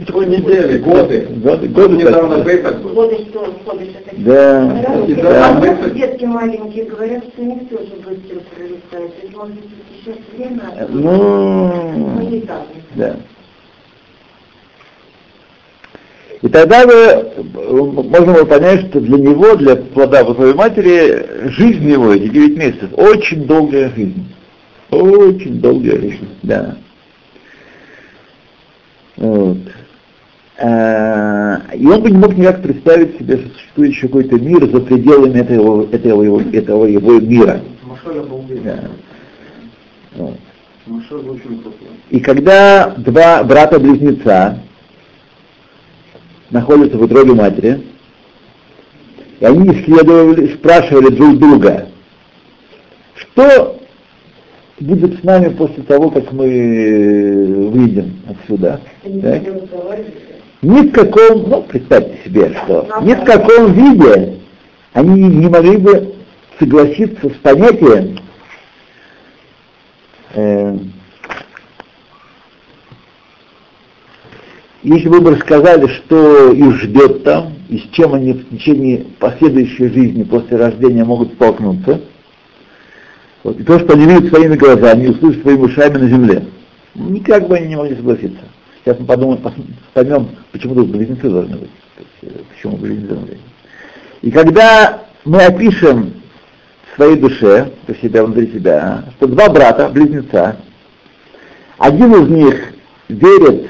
Такой 0.06 0.28
недели, 0.28 0.78
годы. 0.80 1.28
годы, 1.38 1.68
годы 1.70 1.96
Недавно 1.96 2.36
так. 2.38 2.46
Бейпак 2.46 2.82
был. 2.82 2.90
Годы 2.94 3.16
что, 3.30 3.54
ходишь, 3.66 3.88
это 4.06 4.16
Да, 4.18 5.48
А 5.48 5.60
вот 5.60 5.94
детки 5.94 6.26
маленькие 6.26 6.86
говорят, 6.86 7.24
что 7.34 7.42
не 7.42 7.56
все 7.66 7.78
же 7.80 7.94
быстро 8.06 8.42
пролетает. 8.54 9.36
Может 9.36 9.56
быть, 9.56 9.64
сейчас 10.04 10.18
время, 10.38 10.62
Э, 10.78 10.86
но 10.90 11.84
Ну, 11.96 12.30
не 12.30 12.42
так. 12.42 12.64
да. 12.96 13.16
И 16.42 16.50
тогда 16.50 16.84
э, 16.84 17.34
можно 17.54 18.34
было 18.34 18.46
понять, 18.46 18.88
что 18.88 19.00
для 19.00 19.18
него, 19.18 19.56
для 19.56 19.76
плода 19.76 20.26
своей 20.34 20.56
матери, 20.56 21.50
жизнь 21.50 21.88
его, 21.88 22.14
эти 22.14 22.30
9 22.30 22.58
месяцев, 22.58 22.90
очень 22.94 23.46
долгая 23.46 23.92
жизнь. 23.96 24.26
Очень 24.90 25.62
долгая 25.62 26.00
жизнь, 26.00 26.28
да. 26.42 26.78
Вот. 29.18 29.58
А, 30.58 31.62
И 31.76 31.86
он 31.86 32.02
бы 32.02 32.10
не 32.10 32.18
мог 32.18 32.36
никак 32.36 32.64
представить 32.64 33.18
себе, 33.20 33.38
что 33.38 33.50
существует 33.50 33.92
еще 33.92 34.08
какой-то 34.08 34.40
мир 34.40 34.68
за 34.72 34.80
пределами 34.82 35.40
этого, 35.40 35.88
этого, 35.92 36.24
его, 36.24 36.42
этого 36.42 36.86
его 36.86 37.20
мира. 37.20 37.62
Да. 38.64 38.80
Вот. 40.16 40.38
И 42.10 42.20
когда 42.20 42.88
два 42.98 43.44
брата-близнеца 43.44 44.60
находятся 46.52 46.98
в 46.98 47.04
утробе 47.04 47.34
матери, 47.34 47.82
и 49.40 49.46
они 49.46 49.70
исследовали, 49.70 50.54
спрашивали 50.54 51.14
друг 51.14 51.40
друга, 51.40 51.88
что 53.16 53.80
будет 54.80 55.20
с 55.20 55.24
нами 55.24 55.50
после 55.50 55.84
того, 55.84 56.10
как 56.10 56.32
мы 56.32 57.70
выйдем 57.72 58.22
отсюда. 58.28 58.82
Так? 59.22 59.42
Ни 60.62 60.88
в 60.88 60.92
каком, 60.92 61.50
ну, 61.50 61.64
представьте 61.64 62.20
себе, 62.24 62.54
что 62.64 62.88
ни 63.02 63.16
в 63.16 63.24
каком 63.24 63.74
виде 63.74 64.38
они 64.94 65.24
не 65.24 65.48
могли 65.48 65.78
бы 65.78 66.14
согласиться 66.60 67.30
с 67.30 67.34
понятием 67.42 68.20
э, 70.36 70.78
если 74.84 75.10
бы 75.10 75.20
вы 75.20 75.36
рассказали, 75.36 75.88
что 75.88 76.52
их 76.52 76.76
ждет 76.82 77.24
там, 77.24 77.54
и 77.70 77.78
с 77.78 77.84
чем 77.92 78.14
они 78.14 78.34
в 78.34 78.50
течение 78.50 79.06
последующей 79.20 79.90
жизни 79.90 80.24
после 80.24 80.58
рождения 80.58 81.04
могут 81.04 81.34
столкнуться, 81.34 82.02
вот, 83.44 83.60
и 83.60 83.64
то, 83.64 83.80
что 83.80 83.94
они 83.94 84.06
видят 84.06 84.30
своими 84.30 84.56
глазами 84.56 85.08
услышат 85.08 85.42
своими 85.42 85.62
ушами 85.62 85.98
на 85.98 86.10
земле, 86.10 86.46
никак 86.96 87.48
бы 87.48 87.58
они 87.58 87.70
не 87.70 87.76
могли 87.76 87.96
согласиться. 87.96 88.42
Сейчас 88.84 89.00
мы 89.00 89.06
подумаем, 89.06 89.42
поймем, 89.94 90.30
почему 90.52 90.74
тут 90.74 90.90
близнецы 90.90 91.30
должны 91.30 91.58
быть, 91.58 91.70
э, 92.24 92.28
почему 92.52 92.78
близнецы 92.78 93.08
должны 93.08 93.28
быть. 93.28 93.40
И 94.24 94.32
когда 94.32 95.04
мы 95.26 95.44
опишем 95.44 96.14
в 96.92 96.96
своей 96.96 97.18
душе, 97.18 97.72
про 97.86 97.96
себя, 97.96 98.24
внутри 98.24 98.52
себя, 98.52 99.06
что 99.18 99.28
два 99.28 99.50
брата, 99.50 99.90
близнеца, 99.90 100.58
один 101.78 102.14
из 102.14 102.30
них 102.30 102.74
верит 103.08 103.70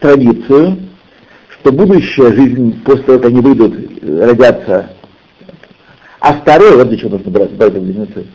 традицию, 0.00 0.78
что 1.60 1.72
будущая 1.72 2.32
жизнь 2.32 2.82
после 2.82 3.04
того, 3.04 3.18
как 3.18 3.30
они 3.30 3.40
выйдут, 3.40 3.74
родятся, 4.02 4.90
а 6.20 6.34
второй, 6.34 6.76
вот 6.76 6.88
для 6.88 6.98
чего 6.98 7.10
нужно 7.10 7.30
брать, 7.30 7.50
брать 7.52 7.72
близнецы, 7.72 8.26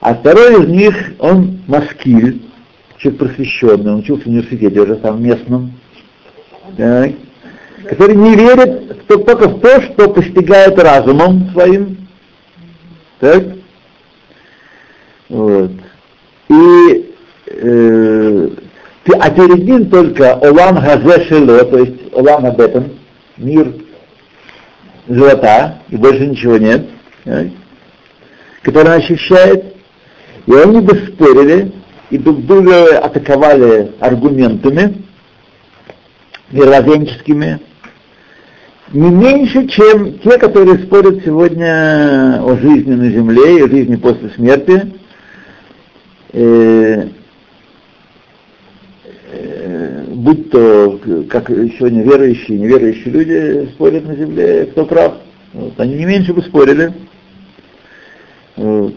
а 0.00 0.14
второй 0.14 0.64
из 0.64 0.68
них, 0.68 0.94
он 1.18 1.60
маскиль, 1.66 2.42
человек 2.98 3.20
просвещенный, 3.20 3.92
он 3.92 4.00
учился 4.00 4.24
в 4.24 4.26
университете 4.26 4.80
уже 4.80 4.96
там 4.96 5.22
местном, 5.22 5.72
так, 6.76 7.12
который 7.88 8.16
не 8.16 8.34
верит 8.34 9.06
только 9.06 9.48
в 9.48 9.60
то, 9.60 9.80
что 9.82 10.08
постигает 10.10 10.78
разумом 10.78 11.50
своим. 11.52 12.08
Так? 13.20 13.44
Вот. 15.28 15.72
И 16.48 17.14
э, 17.46 18.48
а 19.14 19.30
перед 19.30 19.64
ним 19.64 19.88
только 19.88 20.34
Олам 20.34 20.76
Газешело, 20.76 21.64
то 21.64 21.78
есть 21.78 22.12
Олам 22.12 22.46
об 22.46 22.60
этом, 22.60 22.90
мир 23.36 23.72
живота, 25.08 25.78
и 25.88 25.96
больше 25.96 26.26
ничего 26.26 26.58
нет, 26.58 26.86
так? 27.24 27.46
который 28.62 28.88
он 28.88 29.00
ощущает. 29.00 29.76
И 30.46 30.52
они 30.52 30.80
бы 30.80 30.94
спорили, 30.94 31.72
и 32.10 32.18
друг 32.18 32.44
друга 32.46 32.98
атаковали 32.98 33.92
аргументами 34.00 35.02
мировоззренческими, 36.50 37.60
не 38.92 39.10
меньше, 39.10 39.66
чем 39.66 40.18
те, 40.20 40.38
которые 40.38 40.78
спорят 40.84 41.24
сегодня 41.24 42.40
о 42.40 42.56
жизни 42.56 42.94
на 42.94 43.10
земле 43.10 43.58
и 43.58 43.70
жизни 43.70 43.96
после 43.96 44.30
смерти. 44.30 44.92
Э, 49.28 50.04
будь 50.08 50.50
то, 50.50 51.00
как 51.28 51.48
сегодня 51.48 52.02
верующие 52.04 52.56
и 52.56 52.60
неверующие 52.60 53.12
люди 53.12 53.68
спорят 53.72 54.06
на 54.06 54.14
земле, 54.14 54.66
кто 54.66 54.86
прав. 54.86 55.14
Вот, 55.52 55.72
они 55.78 55.94
не 55.96 56.04
меньше 56.04 56.32
бы 56.32 56.42
спорили. 56.42 56.92
Вот. 58.54 58.94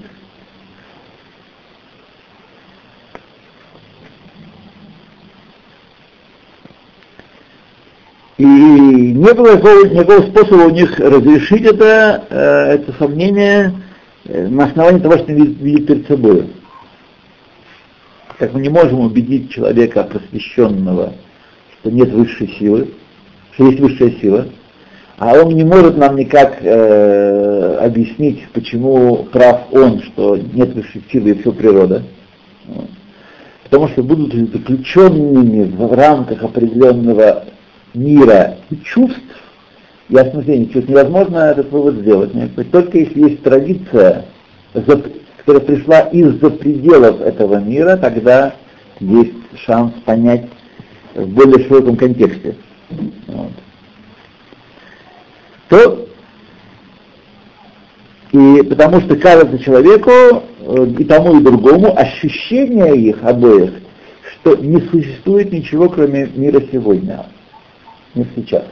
И 8.37 8.45
не 8.45 9.33
было 9.33 9.53
никакого, 9.53 9.85
никакого 9.85 10.21
способа 10.27 10.61
у 10.63 10.69
них 10.69 10.97
разрешить 10.99 11.65
это, 11.65 12.23
э, 12.29 12.75
это 12.75 12.93
сомнение 12.99 13.73
э, 14.25 14.47
на 14.47 14.65
основании 14.65 15.01
того, 15.01 15.17
что 15.17 15.25
они 15.31 15.47
видят 15.47 15.87
перед 15.87 16.07
собой. 16.07 16.49
Как 18.39 18.53
мы 18.53 18.61
не 18.61 18.69
можем 18.69 19.01
убедить 19.01 19.51
человека 19.51 20.01
просвещенного, 20.03 21.11
что 21.81 21.91
нет 21.91 22.09
высшей 22.11 22.47
силы, 22.57 22.91
что 23.51 23.67
есть 23.67 23.81
высшая 23.81 24.11
сила, 24.11 24.47
а 25.17 25.33
он 25.33 25.53
не 25.53 25.65
может 25.65 25.97
нам 25.97 26.15
никак 26.15 26.59
э, 26.61 27.77
объяснить, 27.81 28.47
почему 28.53 29.25
прав 29.33 29.63
он, 29.73 30.01
что 30.03 30.37
нет 30.37 30.73
высшей 30.73 31.03
силы 31.11 31.31
и 31.31 31.41
все 31.41 31.51
природа. 31.51 32.03
Потому 33.65 33.89
что 33.89 34.03
будут 34.03 34.33
заключенными 34.33 35.65
в 35.65 35.93
рамках 35.93 36.41
определенного 36.41 37.43
мира 37.93 38.55
и 38.69 38.77
чувств 38.77 39.19
и 40.07 40.15
осмысления 40.15 40.67
чувств 40.67 40.89
невозможно 40.89 41.39
этот 41.39 41.71
вывод 41.71 41.95
сделать. 41.95 42.31
Только 42.71 42.99
если 42.99 43.31
есть 43.31 43.43
традиция, 43.43 44.25
которая 45.39 45.65
пришла 45.65 46.01
из-за 46.01 46.49
пределов 46.49 47.21
этого 47.21 47.57
мира, 47.57 47.97
тогда 47.97 48.55
есть 48.99 49.33
шанс 49.65 49.93
понять 50.05 50.45
в 51.15 51.27
более 51.27 51.65
широком 51.67 51.95
контексте. 51.95 52.55
Вот. 53.27 53.51
То, 55.69 56.07
и 58.31 58.61
потому 58.63 59.01
что 59.01 59.15
кажется 59.15 59.59
человеку, 59.59 60.11
э, 60.11 60.87
и 60.97 61.03
тому, 61.03 61.39
и 61.39 61.43
другому, 61.43 61.97
ощущение 61.97 62.95
их 62.97 63.23
обоих, 63.23 63.71
что 64.33 64.55
не 64.55 64.81
существует 64.81 65.51
ничего, 65.51 65.89
кроме 65.89 66.27
мира 66.27 66.61
сегодня 66.71 67.25
не 68.15 68.25
сейчас. 68.35 68.65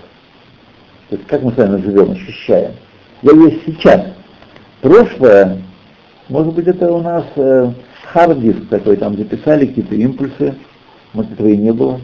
То 1.10 1.16
есть 1.16 1.28
как 1.28 1.44
мы 1.44 1.52
с 1.54 1.58
вами 1.58 1.82
живем, 1.82 2.12
ощущаем. 2.12 2.74
Я 3.22 3.32
есть 3.32 3.64
сейчас. 3.66 4.08
Прошлое, 4.82 5.62
может 6.30 6.54
быть, 6.54 6.68
это 6.68 6.92
у 6.92 7.02
нас 7.02 7.26
э, 7.36 7.72
хард-диск 8.12 8.68
такой, 8.70 8.98
там 8.98 9.16
записали 9.18 9.66
какие-то 9.66 9.96
импульсы, 9.96 10.56
может, 11.14 11.32
этого 11.32 11.48
и 11.48 11.58
не 11.58 11.72
было. 11.72 12.00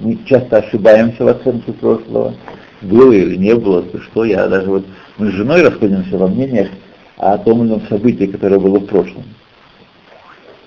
Мы 0.00 0.18
часто 0.26 0.58
ошибаемся 0.58 1.24
в 1.24 1.28
оценке 1.28 1.72
прошлого. 1.72 2.34
Было 2.82 3.12
или 3.12 3.36
не 3.36 3.54
было, 3.54 3.82
то 3.82 4.00
что 4.00 4.24
я 4.24 4.48
даже 4.48 4.68
вот, 4.68 4.84
мы 5.16 5.30
с 5.30 5.34
женой 5.34 5.62
расходимся 5.62 6.18
во 6.18 6.26
мнениях 6.26 6.68
о 7.16 7.38
том 7.38 7.62
или 7.62 7.68
ином 7.68 7.82
событии, 7.88 8.26
которое 8.26 8.58
было 8.58 8.78
в 8.78 8.86
прошлом. 8.86 9.24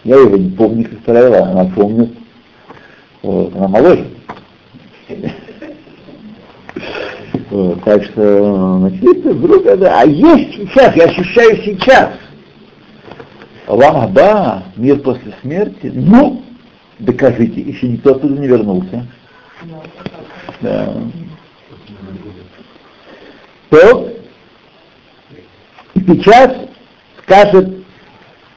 Я 0.03 0.15
его 0.15 0.37
не 0.37 0.49
помню, 0.49 0.85
как 0.85 0.99
правило, 0.99 1.43
она 1.43 1.65
помнит. 1.65 2.11
Вот, 3.21 3.55
она 3.55 3.67
моложе. 3.67 4.05
Так 7.83 8.03
что, 8.05 8.79
значит, 8.79 9.25
вдруг 9.25 9.65
это, 9.65 9.99
а 9.99 10.05
есть 10.05 10.53
сейчас, 10.53 10.95
я 10.95 11.05
ощущаю 11.05 11.57
сейчас. 11.63 12.09
Вам 13.69 13.97
Аба, 13.97 14.63
мир 14.77 14.97
после 14.97 15.31
смерти, 15.41 15.91
ну, 15.93 16.41
докажите, 16.97 17.61
еще 17.61 17.87
никто 17.87 18.15
оттуда 18.15 18.33
не 18.33 18.47
вернулся. 18.47 19.05
Да. 20.59 20.95
То 23.69 24.11
сейчас 25.93 26.51
скажет 27.21 27.85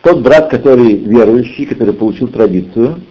тот 0.00 0.22
брат, 0.22 0.48
который 0.48 0.94
верующий, 0.94 1.66
который 1.66 1.92
получил 1.92 2.28
традицию, 2.28 3.02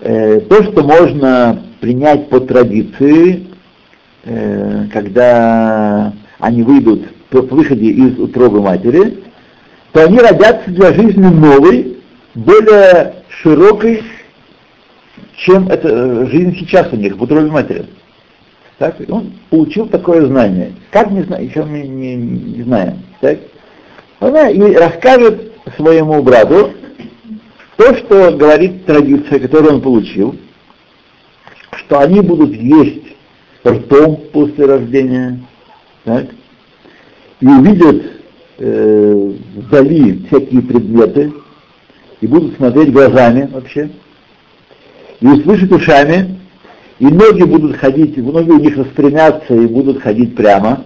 э, 0.00 0.40
то, 0.40 0.62
что 0.62 0.82
можно 0.82 1.62
принять 1.78 2.30
по 2.30 2.40
традиции, 2.40 3.48
э, 4.24 4.86
когда 4.90 6.14
они 6.38 6.62
выйдут 6.62 7.06
по 7.28 7.42
выходе 7.42 7.90
из 7.90 8.18
утробы 8.18 8.62
матери, 8.62 9.21
то 9.92 10.04
они 10.04 10.18
родятся 10.18 10.70
для 10.70 10.92
жизни 10.92 11.26
новой, 11.26 11.98
более 12.34 13.24
широкой, 13.28 14.02
чем 15.36 15.68
эта 15.68 15.88
э, 15.88 16.26
жизнь 16.26 16.56
сейчас 16.58 16.92
у 16.92 16.96
них 16.96 17.16
в 17.16 17.22
утробе 17.22 17.50
матери. 17.50 17.86
Так? 18.78 18.96
Он 19.08 19.32
получил 19.50 19.86
такое 19.86 20.26
знание. 20.26 20.72
Как 20.90 21.10
не 21.10 21.22
знаю, 21.22 21.44
еще 21.44 21.64
мы 21.64 21.82
не, 21.82 22.16
не 22.16 22.62
знаем. 22.62 22.98
Так? 23.20 23.38
Она 24.20 24.48
и 24.48 24.74
расскажет 24.74 25.52
своему 25.76 26.22
брату, 26.22 26.72
то, 27.76 27.94
что 27.96 28.32
говорит 28.32 28.86
традиция, 28.86 29.40
которую 29.40 29.74
он 29.74 29.80
получил, 29.82 30.36
что 31.72 32.00
они 32.00 32.20
будут 32.20 32.54
есть 32.54 33.16
ртом 33.66 34.22
после 34.32 34.66
рождения, 34.66 35.40
так, 36.04 36.26
и 37.40 37.46
увидят 37.46 38.21
э, 38.62 39.32
вдали 39.56 40.24
всякие 40.26 40.62
предметы, 40.62 41.32
и 42.20 42.26
будут 42.26 42.56
смотреть 42.56 42.92
глазами 42.92 43.48
вообще, 43.52 43.90
и 45.20 45.26
услышать 45.26 45.72
ушами, 45.72 46.38
и 47.00 47.06
ноги 47.06 47.42
будут 47.42 47.76
ходить, 47.76 48.16
ноги 48.16 48.50
у 48.50 48.60
них 48.60 48.76
распрямятся 48.76 49.54
и 49.54 49.66
будут 49.66 50.00
ходить 50.00 50.36
прямо, 50.36 50.84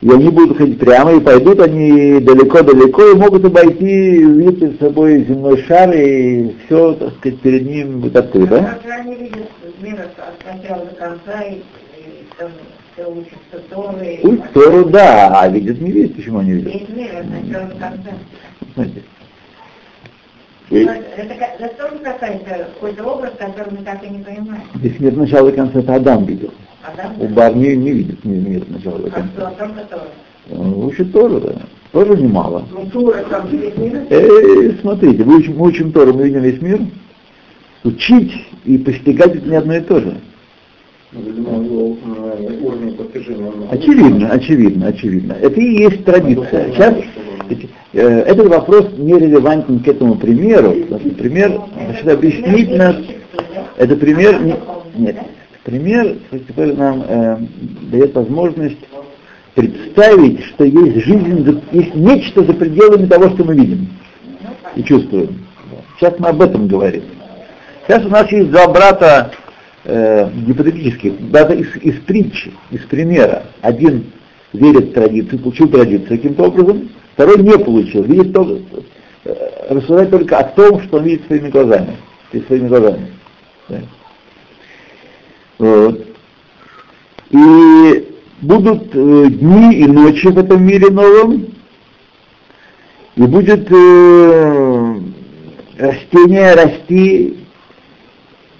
и 0.00 0.10
они 0.10 0.28
будут 0.28 0.58
ходить 0.58 0.78
прямо, 0.78 1.14
и 1.14 1.20
пойдут 1.20 1.60
они 1.60 2.20
далеко-далеко, 2.20 3.10
и 3.10 3.14
могут 3.14 3.44
обойти, 3.44 4.18
видеть 4.22 4.60
перед 4.60 4.80
собой 4.80 5.24
земной 5.24 5.62
шар, 5.64 5.90
и 5.92 6.54
все, 6.66 6.92
так 6.94 7.14
сказать, 7.16 7.40
перед 7.40 7.66
ним 7.66 8.00
будет 8.00 8.16
открыто. 8.16 8.78
Конца, 12.96 13.10
и, 13.10 13.14
и 13.14 13.18
учатся 13.18 13.68
Торы. 13.70 14.48
Тору, 14.52 14.84
да, 14.90 15.40
а 15.40 15.48
видят 15.48 15.80
не 15.80 15.90
видят, 15.90 16.16
почему 16.16 16.38
они 16.38 16.52
видят? 16.52 16.72
Конца. 17.78 18.10
Смотрите. 18.74 19.02
И 20.70 20.78
Это, 20.78 21.68
тоже 21.76 21.98
касается 22.02 22.68
какой-то 22.74 23.04
образ, 23.04 23.32
который 23.38 23.72
мы 23.78 23.84
так 23.84 24.02
и 24.02 24.08
не 24.08 24.24
понимаем. 24.24 24.62
Весь 24.76 24.98
мир 24.98 25.14
начала 25.14 25.50
до 25.50 25.56
конца 25.56 25.80
это 25.80 25.94
Адам 25.94 26.24
видел. 26.24 26.52
А 26.82 26.92
да? 26.96 27.12
У 27.18 27.28
бар 27.28 27.54
не, 27.54 27.74
видит 27.74 28.24
мир 28.24 28.62
начала 28.68 28.98
до 28.98 29.06
А 29.08 29.10
что, 29.10 29.20
конца. 29.20 29.50
только 29.58 29.84
Тора? 29.90 30.08
Ну, 30.50 30.86
Учит 30.86 31.12
Тору, 31.12 31.40
да. 31.40 31.54
Тоже 31.92 32.20
немало. 32.20 32.66
Ну, 32.70 32.86
Тора 32.86 33.24
там 33.24 33.48
весь 33.48 33.76
мир. 33.76 34.06
Э, 34.10 34.72
смотрите, 34.80 35.24
мы 35.24 35.36
учим, 35.36 35.56
мы 35.56 35.66
учим 35.68 35.92
Тору, 35.92 36.14
мы 36.14 36.24
видим 36.24 36.40
весь 36.40 36.60
мир. 36.60 36.80
Учить 37.84 38.32
и 38.64 38.78
постигать 38.78 39.36
это 39.36 39.46
не 39.48 39.56
одно 39.56 39.74
и 39.76 39.80
то 39.80 40.00
же. 40.00 40.16
Очевидно, 43.70 44.30
очевидно, 44.30 44.86
очевидно. 44.88 45.32
Это 45.40 45.60
и 45.60 45.78
есть 45.78 46.04
традиция. 46.04 46.72
Сейчас 46.72 46.94
э, 47.92 48.00
этот 48.26 48.48
вопрос 48.48 48.88
не 48.96 49.14
релевантен 49.18 49.80
к 49.80 49.88
этому 49.88 50.16
примеру. 50.16 50.74
Пример 51.18 51.60
значит, 51.76 52.08
объяснить 52.08 52.70
нас, 52.76 52.96
Это 53.76 53.96
пример, 53.96 54.40
не- 54.42 54.56
нет, 54.96 55.16
пример, 55.64 56.16
который 56.48 56.74
нам 56.76 57.04
э, 57.08 57.36
дает 57.90 58.14
возможность 58.14 58.78
представить, 59.54 60.42
что 60.46 60.64
есть 60.64 61.04
жизнь, 61.04 61.60
есть 61.72 61.94
нечто 61.94 62.44
за 62.44 62.52
пределами 62.54 63.06
того, 63.06 63.30
что 63.30 63.44
мы 63.44 63.54
видим 63.54 63.88
и 64.76 64.82
чувствуем. 64.82 65.44
Сейчас 65.98 66.18
мы 66.18 66.28
об 66.28 66.42
этом 66.42 66.66
говорим. 66.66 67.02
Сейчас 67.86 68.04
у 68.04 68.08
нас 68.08 68.30
есть 68.32 68.50
два 68.50 68.66
брата 68.68 69.30
э, 69.84 70.30
гипотетических, 70.46 71.20
брата 71.20 71.54
из, 71.54 71.66
из 71.76 72.00
притчи, 72.00 72.52
из 72.70 72.80
примера. 72.82 73.44
Один 73.60 74.06
верит 74.52 74.90
в 74.90 74.92
традицию, 74.92 75.38
получил 75.40 75.68
традицию 75.68 76.08
каким-то 76.08 76.44
образом, 76.44 76.90
второй 77.14 77.38
не 77.38 77.58
получил, 77.58 78.02
видит 78.04 78.32
только, 78.32 78.62
э, 79.24 79.34
рассуждает 79.70 80.10
только 80.10 80.38
о 80.38 80.44
том, 80.44 80.82
что 80.82 80.98
он 80.98 81.04
видит 81.04 81.26
своими 81.26 81.50
глазами, 81.50 81.96
перед 82.30 82.46
своими 82.46 82.68
глазами. 82.68 83.10
Да. 83.68 83.80
Вот. 85.58 86.06
И 87.30 88.08
будут 88.42 88.94
э, 88.94 89.26
дни 89.30 89.74
и 89.76 89.86
ночи 89.86 90.28
в 90.28 90.38
этом 90.38 90.64
мире 90.64 90.90
новом, 90.90 91.46
и 93.16 93.22
будет 93.22 93.70
э, 93.70 94.94
растение 95.78 96.54
расти, 96.54 97.38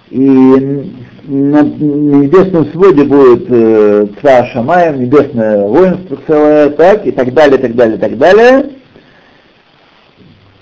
и 0.09 0.91
на 1.27 1.61
небесном 1.63 2.71
своде 2.71 3.03
будет 3.03 3.45
э, 3.49 4.07
Цва 4.19 4.45
Шамаем, 4.47 5.01
небесное 5.01 5.65
воинство 5.65 6.17
целое, 6.27 6.69
так, 6.71 7.05
и 7.05 7.11
так 7.11 7.33
далее, 7.33 7.57
так 7.57 7.75
далее, 7.75 7.97
так 7.97 8.17
далее. 8.17 8.69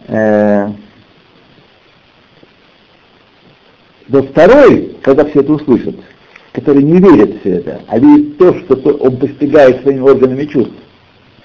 Э, 0.07 0.67
вот 4.09 4.29
второй, 4.29 4.95
когда 5.01 5.25
все 5.25 5.41
это 5.41 5.53
услышат, 5.53 5.95
который 6.53 6.83
не 6.83 6.99
верит 6.99 7.35
в 7.35 7.39
все 7.41 7.57
это, 7.57 7.81
а 7.87 7.99
видит 7.99 8.37
то, 8.37 8.53
что 8.59 8.75
то- 8.75 8.93
он 8.93 9.17
постигает 9.17 9.81
своими 9.81 10.01
органами 10.01 10.45
чувств, 10.45 10.75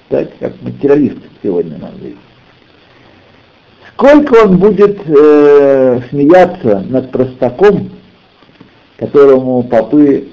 так, 0.09 0.29
как 0.39 0.53
материалист 0.61 1.17
сегодня 1.43 1.77
нам 1.77 1.91
видит. 1.99 2.17
Сколько 3.93 4.45
он 4.45 4.57
будет 4.57 4.97
э, 5.05 5.99
смеяться 6.09 6.85
над 6.87 7.11
простаком, 7.11 7.89
которому 8.99 9.63
попы 9.63 10.27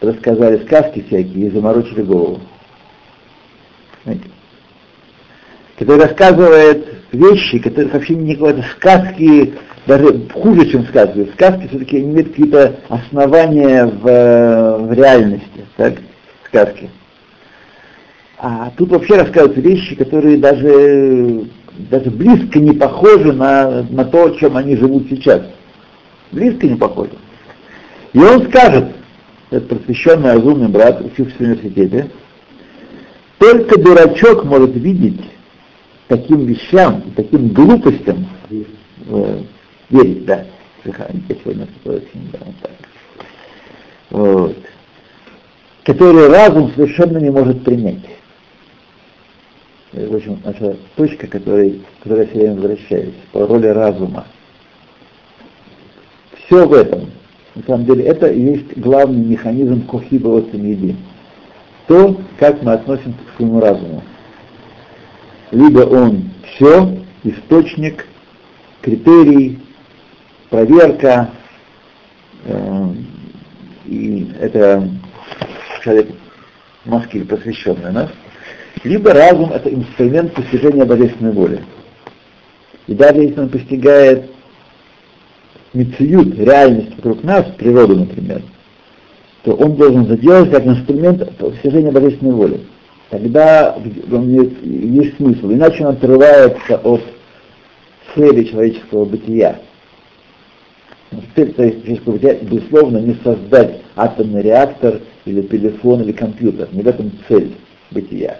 рассказали 0.00 0.62
сказки 0.66 1.04
всякие 1.06 1.46
и 1.46 1.50
заморочили 1.50 2.02
голову. 2.02 2.40
Который 5.78 6.02
рассказывает 6.02 6.86
вещи, 7.12 7.58
которые 7.58 7.90
вообще 7.90 8.14
не 8.14 8.34
какой-то 8.34 8.64
сказки, 8.76 9.54
даже 9.86 10.28
хуже, 10.32 10.70
чем 10.70 10.86
сказки. 10.86 11.30
Сказки 11.34 11.66
все-таки 11.68 12.00
имеют 12.00 12.28
какие-то 12.28 12.76
основания 12.88 13.86
в, 13.86 14.86
в 14.86 14.92
реальности, 14.92 15.66
так, 15.76 15.94
сказки. 16.46 16.90
А 18.38 18.70
тут 18.76 18.90
вообще 18.90 19.16
рассказывают 19.16 19.56
вещи, 19.56 19.94
которые 19.96 20.36
даже, 20.36 21.46
даже 21.90 22.10
близко 22.10 22.58
не 22.58 22.72
похожи 22.72 23.32
на, 23.32 23.82
на 23.88 24.04
то, 24.04 24.30
чем 24.30 24.56
они 24.58 24.76
живут 24.76 25.06
сейчас. 25.08 25.42
Близко 26.30 26.66
не 26.66 26.76
похожи. 26.76 27.12
И 28.14 28.18
он 28.18 28.48
скажет, 28.48 28.94
этот 29.50 29.68
просвещенный 29.68 30.34
разумный 30.34 30.68
брат, 30.68 31.00
учившийся 31.00 31.36
в 31.36 31.40
университете, 31.40 32.10
только 33.38 33.78
дурачок 33.78 34.44
может 34.44 34.74
видеть 34.74 35.20
таким 36.08 36.46
вещам, 36.46 37.02
таким 37.16 37.48
глупостям, 37.48 38.26
э, 38.50 39.42
верить, 39.90 40.24
да. 40.24 40.46
Я 40.84 40.92
сегодня 41.42 41.66
да, 41.84 42.38
вот 42.44 42.54
так. 42.62 42.70
Вот. 44.10 44.56
Которые 45.82 46.28
разум 46.28 46.72
совершенно 46.74 47.18
не 47.18 47.30
может 47.30 47.64
принять. 47.64 48.04
Это, 49.92 50.12
в 50.12 50.16
общем, 50.16 50.40
наша 50.44 50.76
точка, 50.94 51.26
которой, 51.26 51.82
к 52.00 52.02
которой 52.04 52.20
я 52.20 52.26
все 52.26 52.38
время 52.38 52.54
возвращаюсь, 52.54 53.14
по 53.32 53.46
роли 53.46 53.66
разума. 53.66 54.26
Все 56.44 56.66
в 56.66 56.72
этом. 56.74 57.10
На 57.54 57.62
самом 57.62 57.84
деле 57.84 58.04
это 58.04 58.26
и 58.26 58.40
есть 58.40 58.76
главный 58.76 59.24
механизм 59.24 59.86
кохиба 59.86 60.44
еды. 60.52 60.96
То, 61.86 62.20
как 62.38 62.62
мы 62.62 62.72
относимся 62.72 63.18
к 63.18 63.36
своему 63.36 63.60
разуму. 63.60 64.02
Либо 65.50 65.80
он 65.80 66.30
все, 66.54 66.98
источник, 67.22 68.06
критерий, 68.80 69.60
проверка, 70.50 71.30
э, 72.44 72.92
и 73.86 74.28
это 74.40 74.88
человек 75.82 76.08
маскиль 76.84 77.26
посвященный 77.26 77.92
нас, 77.92 78.10
либо 78.82 79.12
разум 79.12 79.52
это 79.52 79.72
инструмент 79.72 80.34
постижения 80.34 80.84
божественной 80.84 81.32
воли. 81.32 81.62
И 82.86 82.94
даже 82.94 83.20
если 83.20 83.40
он 83.40 83.48
постигает 83.48 84.33
мециют, 85.74 86.38
реальность 86.38 86.96
вокруг 86.96 87.22
нас, 87.24 87.46
природу, 87.58 87.96
например, 87.96 88.42
то 89.42 89.52
он 89.54 89.76
должен 89.76 90.06
заделать 90.06 90.50
как 90.50 90.66
инструмент 90.66 91.18
достижения 91.38 91.90
божественной 91.90 92.32
воли. 92.32 92.60
Тогда 93.10 93.76
имеет, 93.76 94.64
есть 94.64 95.16
смысл. 95.16 95.52
Иначе 95.52 95.86
он 95.86 95.94
отрывается 95.94 96.76
от 96.76 97.02
цели 98.14 98.44
человеческого 98.44 99.04
бытия. 99.04 99.60
Цель 101.36 101.54
человеческого 101.54 102.14
бытия, 102.14 102.34
безусловно, 102.40 102.98
не 102.98 103.14
создать 103.22 103.82
атомный 103.96 104.42
реактор 104.42 105.00
или 105.26 105.42
телефон 105.42 106.02
или 106.02 106.12
компьютер. 106.12 106.68
Не 106.72 106.82
в 106.82 106.88
этом 106.88 107.12
цель 107.28 107.52
бытия. 107.90 108.38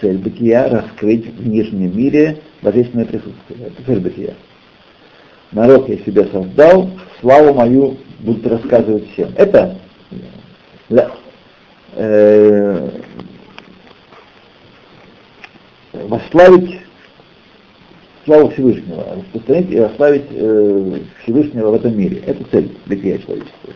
Цель 0.00 0.18
бытия— 0.18 0.68
раскрыть 0.70 1.26
в 1.26 1.46
нижнем 1.46 1.96
мире 1.96 2.38
божественное 2.62 3.04
присутствие. 3.04 3.66
Это 3.66 3.84
цель 3.86 4.00
бытия 4.00 4.34
народ 5.52 5.88
я 5.88 5.98
себе 5.98 6.26
создал, 6.26 6.90
славу 7.20 7.54
мою 7.54 7.96
будут 8.20 8.46
рассказывать 8.46 9.10
всем. 9.12 9.30
Это 9.36 9.78
да, 10.88 11.12
э, 11.94 12.90
восславить 15.92 16.80
славу 18.24 18.50
Всевышнего, 18.50 19.04
распространить 19.16 19.70
и 19.70 19.80
восславить 19.80 20.26
э, 20.30 20.98
Всевышнего 21.22 21.70
в 21.70 21.74
этом 21.74 21.96
мире. 21.96 22.22
Это 22.26 22.44
цель 22.50 22.76
бытия 22.86 23.18
человеческого. 23.18 23.74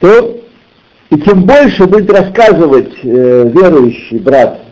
То 0.00 0.40
и 1.10 1.20
тем 1.20 1.44
больше 1.44 1.86
будет 1.86 2.10
рассказывать 2.10 2.94
э, 3.02 3.50
верующий 3.54 4.18
брат 4.18 4.65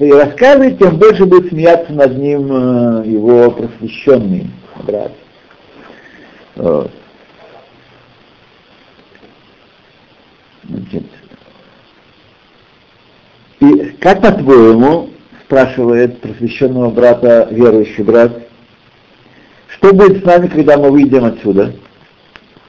свои 0.00 0.12
рассказы, 0.12 0.76
тем 0.80 0.96
больше 0.96 1.26
будет 1.26 1.50
смеяться 1.50 1.92
над 1.92 2.16
ним 2.16 2.50
э, 2.50 3.06
его 3.06 3.50
просвещенный 3.50 4.46
брат. 4.82 5.12
Значит. 10.64 11.04
И 13.60 13.96
как 14.00 14.22
по-твоему, 14.22 15.10
спрашивает 15.44 16.18
просвещенного 16.22 16.90
брата 16.90 17.48
верующий 17.50 18.02
брат, 18.02 18.32
что 19.68 19.92
будет 19.92 20.22
с 20.22 20.24
нами, 20.24 20.46
когда 20.46 20.78
мы 20.78 20.90
выйдем 20.90 21.26
отсюда? 21.26 21.74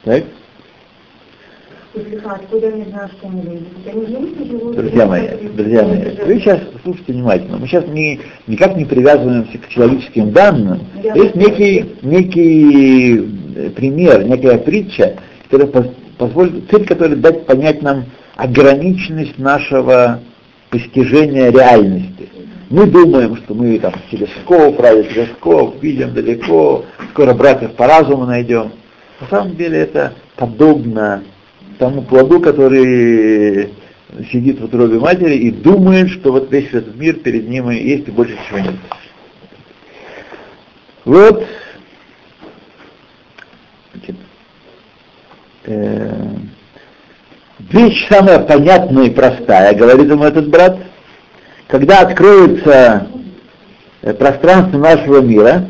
Так? 0.04 0.24
Откуда 1.94 2.68
они 2.68 2.84
знают, 2.84 3.12
что 3.12 3.28
они 3.28 3.42
выйдут? 3.42 3.68
Они 3.86 4.06
живут 4.06 4.40
и 4.40 4.44
живут. 4.48 4.76
Друзья 4.76 5.06
мои, 5.06 5.28
друзья 5.54 5.82
мои, 5.82 5.98
вы 6.24 6.40
сейчас 6.40 6.60
слушайте 6.82 7.12
внимательно. 7.12 7.58
Мы 7.58 7.66
сейчас 7.66 7.86
не, 7.88 8.18
никак 8.46 8.76
не 8.76 8.86
привязываемся 8.86 9.58
к 9.58 9.68
человеческим 9.68 10.32
данным. 10.32 10.80
Есть 11.02 11.34
некий, 11.34 11.96
некий 12.00 13.18
э, 13.56 13.70
пример, 13.70 14.24
некая 14.24 14.56
притча, 14.56 15.16
которая 15.50 15.92
позволит, 16.16 16.70
цель 16.70 16.86
которой 16.86 17.16
дать 17.16 17.44
понять 17.44 17.82
нам 17.82 18.06
ограниченность 18.36 19.38
нашего 19.38 20.20
постижения 20.70 21.50
реальности. 21.50 22.30
Мы 22.70 22.86
думаем, 22.86 23.36
что 23.36 23.52
мы 23.52 23.78
там 23.78 23.92
телескоп, 24.10 24.80
радиотелескоп, 24.80 25.82
видим 25.82 26.14
далеко, 26.14 26.86
скоро 27.10 27.34
братьев 27.34 27.72
по 27.72 27.86
разуму 27.86 28.24
найдем. 28.24 28.72
На 29.20 29.26
самом 29.28 29.56
деле 29.56 29.80
это 29.80 30.14
подобно 30.36 31.22
тому 31.78 32.02
плоду, 32.02 32.40
который 32.40 33.70
сидит 34.30 34.60
в 34.60 34.64
утробе 34.64 34.98
матери 34.98 35.36
и 35.36 35.50
думает, 35.50 36.10
что 36.10 36.32
вот 36.32 36.50
весь 36.52 36.68
этот 36.72 36.96
мир 36.96 37.16
перед 37.16 37.48
ним 37.48 37.70
и 37.70 37.76
есть, 37.76 38.08
и 38.08 38.10
больше 38.10 38.34
ничего 38.34 38.58
нет. 38.58 38.74
Вот 41.04 41.44
значит, 43.92 44.16
э, 45.64 46.12
вещь 47.58 48.08
самая 48.08 48.40
понятная 48.40 49.06
и 49.06 49.10
простая, 49.10 49.74
говорит 49.74 50.08
ему 50.08 50.24
этот 50.24 50.48
брат, 50.48 50.78
когда 51.66 52.00
откроется 52.00 53.08
э, 54.02 54.14
пространство 54.14 54.78
нашего 54.78 55.20
мира, 55.20 55.68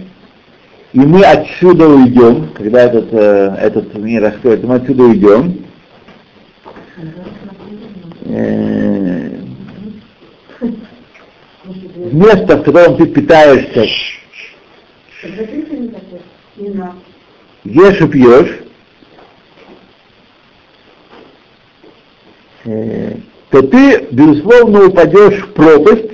и 0.92 1.00
мы 1.00 1.22
отсюда 1.22 1.88
уйдем, 1.88 2.50
когда 2.54 2.82
этот, 2.82 3.08
э, 3.12 3.56
этот 3.60 3.94
мир 3.94 4.22
раскроется, 4.22 4.66
мы 4.66 4.74
отсюда 4.76 5.04
уйдем. 5.04 5.64
Э, 8.34 9.28
место, 12.12 12.56
в 12.56 12.62
котором 12.62 12.96
ты 12.96 13.06
питаешься, 13.06 13.86
ешь 17.64 18.00
и 18.00 18.08
пьешь, 18.08 18.60
э, 22.64 23.16
то 23.50 23.62
ты, 23.62 24.08
безусловно, 24.10 24.86
упадешь 24.86 25.42
в 25.42 25.52
пропасть, 25.52 26.12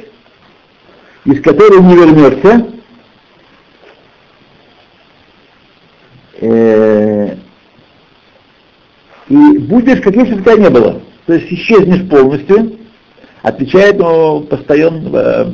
из 1.24 1.40
которой 1.40 1.80
не 1.80 1.94
вернешься, 1.94 2.66
э, 6.40 7.36
и 9.28 9.58
будешь, 9.58 10.00
как 10.00 10.16
если 10.16 10.34
бы 10.34 10.42
тебя 10.42 10.56
не 10.56 10.70
было. 10.70 11.07
То 11.28 11.34
есть 11.34 11.52
исчезнешь 11.52 12.08
полностью, 12.08 12.78
отвечает 13.42 13.98
но 13.98 14.40
постоянно 14.40 15.10
э, 15.12 15.44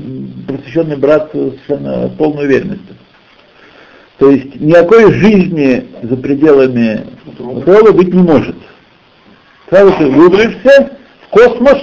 просвещенный 0.46 0.96
брат 0.96 1.32
совершенно 1.32 2.08
полной 2.10 2.44
уверенностью. 2.44 2.94
То 4.18 4.30
есть 4.30 4.54
никакой 4.60 5.12
жизни 5.14 5.88
за 6.00 6.16
пределами 6.16 7.04
утробы 7.40 7.92
быть 7.92 8.14
не 8.14 8.22
может. 8.22 8.54
Сразу 9.68 9.92
ты 9.98 10.06
выберешься 10.06 10.96
в 11.26 11.30
космос 11.30 11.82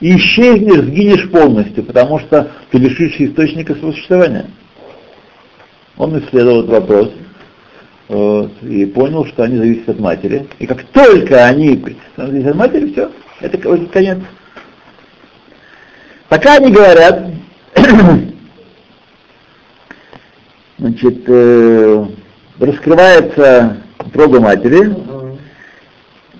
и 0.00 0.16
исчезнешь, 0.18 0.84
сгинешь 0.84 1.30
полностью, 1.30 1.84
потому 1.84 2.18
что 2.18 2.50
ты 2.70 2.76
лишишься 2.76 3.24
источника 3.24 3.76
существования. 3.76 4.44
Он 5.96 6.18
исследовал 6.18 6.64
этот 6.64 6.70
вопрос 6.70 7.12
вот, 8.10 8.50
и 8.62 8.86
понял, 8.86 9.24
что 9.24 9.44
они 9.44 9.56
зависят 9.56 9.90
от 9.90 10.00
матери. 10.00 10.48
И 10.58 10.66
как 10.66 10.82
только 10.86 11.46
они 11.46 11.80
зависят 12.16 12.48
от 12.48 12.56
матери, 12.56 12.90
все, 12.90 13.12
это 13.40 13.56
конец. 13.86 14.18
Пока 16.28 16.56
они 16.56 16.72
говорят, 16.72 17.26
значит, 20.78 21.22
э, 21.28 22.06
раскрывается 22.58 23.76
трога 24.12 24.40
матери, 24.40 24.92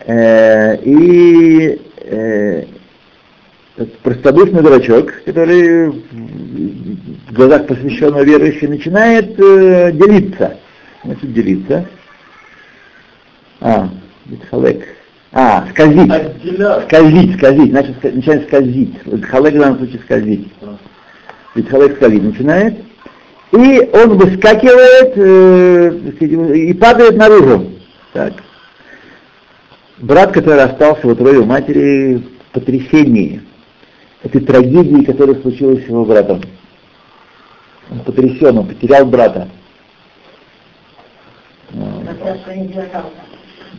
э, 0.06 0.76
и 0.82 1.80
э, 1.98 2.64
простодушный 4.02 4.62
дурачок, 4.62 5.22
который 5.24 5.88
в 5.90 7.32
глазах 7.32 7.68
посвященного 7.68 8.24
верующего 8.24 8.70
начинает 8.70 9.38
э, 9.38 9.92
делиться. 9.92 10.58
Значит, 11.04 11.32
делиться. 11.32 11.86
А, 13.60 13.88
халек. 14.50 14.86
А, 15.32 15.66
скользить. 15.70 16.12
Скользить, 16.86 17.36
скользить. 17.36 17.70
Значит, 17.70 18.02
начинает 18.14 18.48
скользить. 18.48 18.94
Халек 19.24 19.54
в 19.54 19.58
данном 19.58 19.78
случае 19.78 20.00
скользить. 20.00 20.48
Ведь 21.54 21.68
халек 21.68 21.96
скользить 21.96 22.22
начинает. 22.22 22.78
И 23.52 23.90
он 23.92 24.16
выскакивает 24.16 25.12
э, 25.16 26.54
и 26.54 26.72
падает 26.74 27.16
наружу. 27.16 27.72
Так. 28.12 28.34
Брат, 29.98 30.32
который 30.32 30.62
остался 30.62 31.06
в 31.06 31.10
утробе 31.10 31.44
матери 31.44 32.22
в 32.50 32.52
потрясении 32.52 33.42
этой 34.22 34.40
трагедии, 34.42 35.04
которая 35.04 35.40
случилась 35.40 35.84
с 35.84 35.88
его 35.88 36.04
братом. 36.04 36.42
Он 37.90 38.00
потрясен, 38.00 38.58
он 38.58 38.68
потерял 38.68 39.04
брата. 39.04 39.48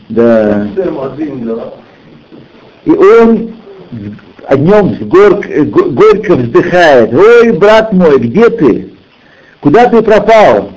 Да. 0.10 0.68
И 2.86 2.90
он 2.90 3.54
о 4.48 4.56
нем 4.56 4.96
горько, 5.08 5.64
горько 5.64 6.36
вздыхает. 6.36 7.14
Ой, 7.14 7.52
брат 7.54 7.94
мой, 7.94 8.20
где 8.20 8.50
ты? 8.50 8.94
Куда 9.60 9.88
ты 9.90 10.02
пропал? 10.02 10.72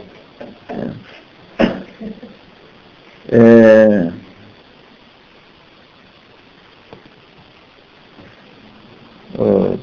Э, 3.29 4.11
вот. 9.35 9.81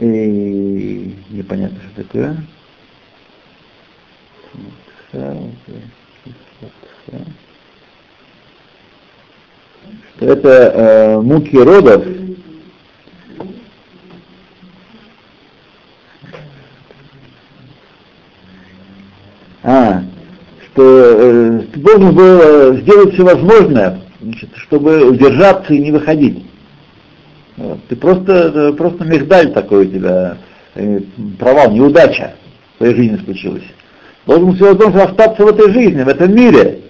И 0.00 1.14
непонятно, 1.28 1.78
что 1.92 2.02
такое. 2.02 2.36
Что 10.16 10.26
это 10.26 10.48
э, 10.48 11.20
муки 11.20 11.54
родов. 11.56 12.06
А, 19.62 20.02
что 20.64 20.82
э, 20.82 21.60
ты 21.74 21.80
должен 21.80 22.14
был 22.14 22.78
сделать 22.78 23.12
все 23.12 23.22
возможное, 23.22 24.00
значит, 24.22 24.48
чтобы 24.56 25.10
удержаться 25.10 25.74
и 25.74 25.78
не 25.78 25.92
выходить. 25.92 26.49
Ты 27.90 27.96
просто, 27.96 28.72
просто 28.74 29.04
мигдаль 29.04 29.52
такой 29.52 29.84
у 29.84 29.90
тебя, 29.90 30.38
э, 30.76 31.00
провал, 31.40 31.72
неудача 31.72 32.36
в 32.74 32.78
твоей 32.78 32.94
жизни 32.94 33.16
случилась. 33.24 33.64
Должен 34.26 34.54
все 34.54 34.74
должен 34.74 35.00
остаться 35.00 35.44
в 35.44 35.48
этой 35.48 35.72
жизни, 35.72 36.04
в 36.04 36.08
этом 36.08 36.32
мире. 36.32 36.82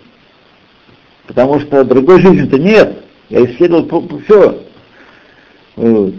Потому 1.26 1.58
что 1.60 1.84
другой 1.84 2.20
жизни-то 2.20 2.58
нет. 2.58 3.02
Я 3.30 3.46
исследовал 3.46 4.20
все. 4.26 4.62
Вот. 5.76 6.14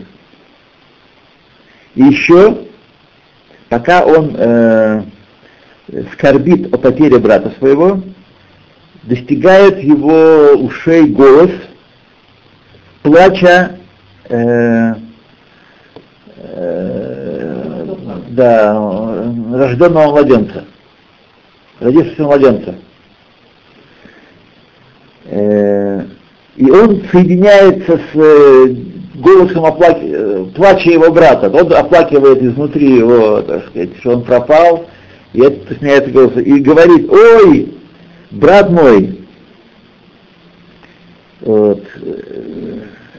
И 1.93 2.01
еще, 2.01 2.65
пока 3.69 4.03
он 4.03 4.35
э, 4.35 5.03
скорбит 6.13 6.73
о 6.73 6.79
потере 6.79 7.19
брата 7.19 7.53
своего, 7.59 8.01
достигает 9.03 9.77
его 9.83 10.53
ушей 10.53 11.03
голос, 11.03 11.51
плача 13.03 13.77
э, 14.31 14.95
э, 16.37 17.85
да, 18.29 18.73
рожденного 19.53 20.11
младенца, 20.11 20.65
родившегося 21.79 22.23
младенца. 22.23 22.75
Э, 25.25 26.03
и 26.55 26.69
он 26.69 27.01
соединяется 27.11 27.99
с 28.13 28.75
голосом 29.15 29.65
оплаки, 29.65 30.45
плача 30.55 30.89
его 30.89 31.11
брата. 31.11 31.49
Он 31.49 31.71
оплакивает 31.73 32.41
изнутри 32.41 32.97
его, 32.97 33.41
так 33.41 33.67
сказать, 33.67 33.97
что 33.99 34.11
он 34.11 34.23
пропал, 34.23 34.87
и 35.33 35.41
это 35.41 35.75
сменяется 35.75 36.11
голос, 36.11 36.33
и 36.37 36.59
говорит, 36.59 37.09
ой, 37.09 37.73
брат 38.31 38.69
мой, 38.69 39.19
вот, 41.41 41.83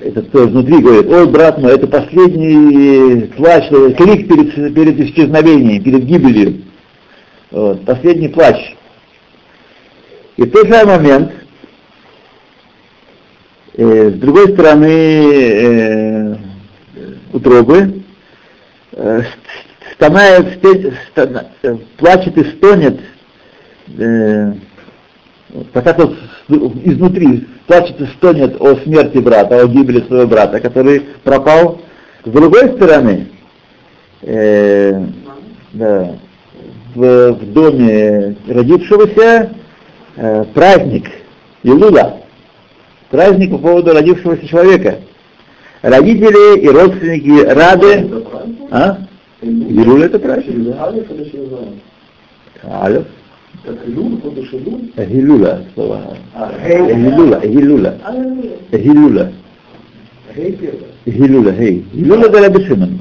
это 0.04 0.22
тоже 0.22 0.48
внутри 0.48 0.78
говорит, 0.78 1.06
ой, 1.10 1.26
брат 1.28 1.58
мой, 1.58 1.74
это 1.74 1.86
последний 1.86 3.26
плач, 3.36 3.68
крик 3.68 4.28
перед, 4.28 4.74
перед 4.74 5.00
исчезновением, 5.00 5.82
перед 5.82 6.04
гибелью. 6.04 6.62
Вот, 7.50 7.84
последний 7.84 8.28
плач. 8.28 8.74
И 10.36 10.42
в 10.42 10.50
тот 10.50 10.66
же 10.66 10.84
момент, 10.84 11.32
э, 13.74 14.10
с 14.10 14.14
другой 14.14 14.52
стороны 14.54 14.86
э, 14.86 16.36
утробы, 17.32 18.02
э, 18.92 19.22
стонает, 19.94 20.58
стон, 21.10 21.38
плачет 21.98 22.36
и 22.38 22.44
стонет, 22.56 23.00
э, 23.98 24.52
пока 25.72 25.92
тот 25.92 26.14
изнутри 26.48 27.46
плачет 27.66 28.00
и 28.00 28.06
стонет 28.06 28.60
о 28.60 28.76
смерти 28.76 29.18
брата, 29.18 29.60
о 29.60 29.66
гибели 29.66 30.00
своего 30.06 30.26
брата, 30.26 30.60
который 30.60 31.02
пропал. 31.22 31.80
С 32.24 32.30
другой 32.30 32.70
стороны, 32.76 33.28
э, 34.22 35.04
да, 35.72 36.16
в, 36.94 37.32
в 37.32 37.52
доме 37.52 38.36
родившегося 38.46 39.52
э, 40.16 40.44
праздник 40.54 41.10
Илула, 41.62 42.20
праздник 43.10 43.50
по 43.50 43.58
поводу 43.58 43.92
родившегося 43.92 44.46
человека. 44.46 44.98
Родители 45.82 46.60
и 46.60 46.68
родственники 46.68 47.44
рады. 47.44 48.24
А? 48.70 48.98
Илула 49.40 50.04
это 50.04 50.18
праздник. 50.18 50.76
Алиф. 52.64 53.06
Эхилула 54.96 55.64
слова. 55.74 56.16
Эхилула, 56.64 57.40
Эхилула. 57.42 57.94
Эхилула. 58.70 59.32
Гилюля, 61.06 61.52
гей. 61.52 61.84
Гилюля 61.92 62.28
да 62.28 62.40
Раби 62.40 62.64
Шимон. 62.64 62.98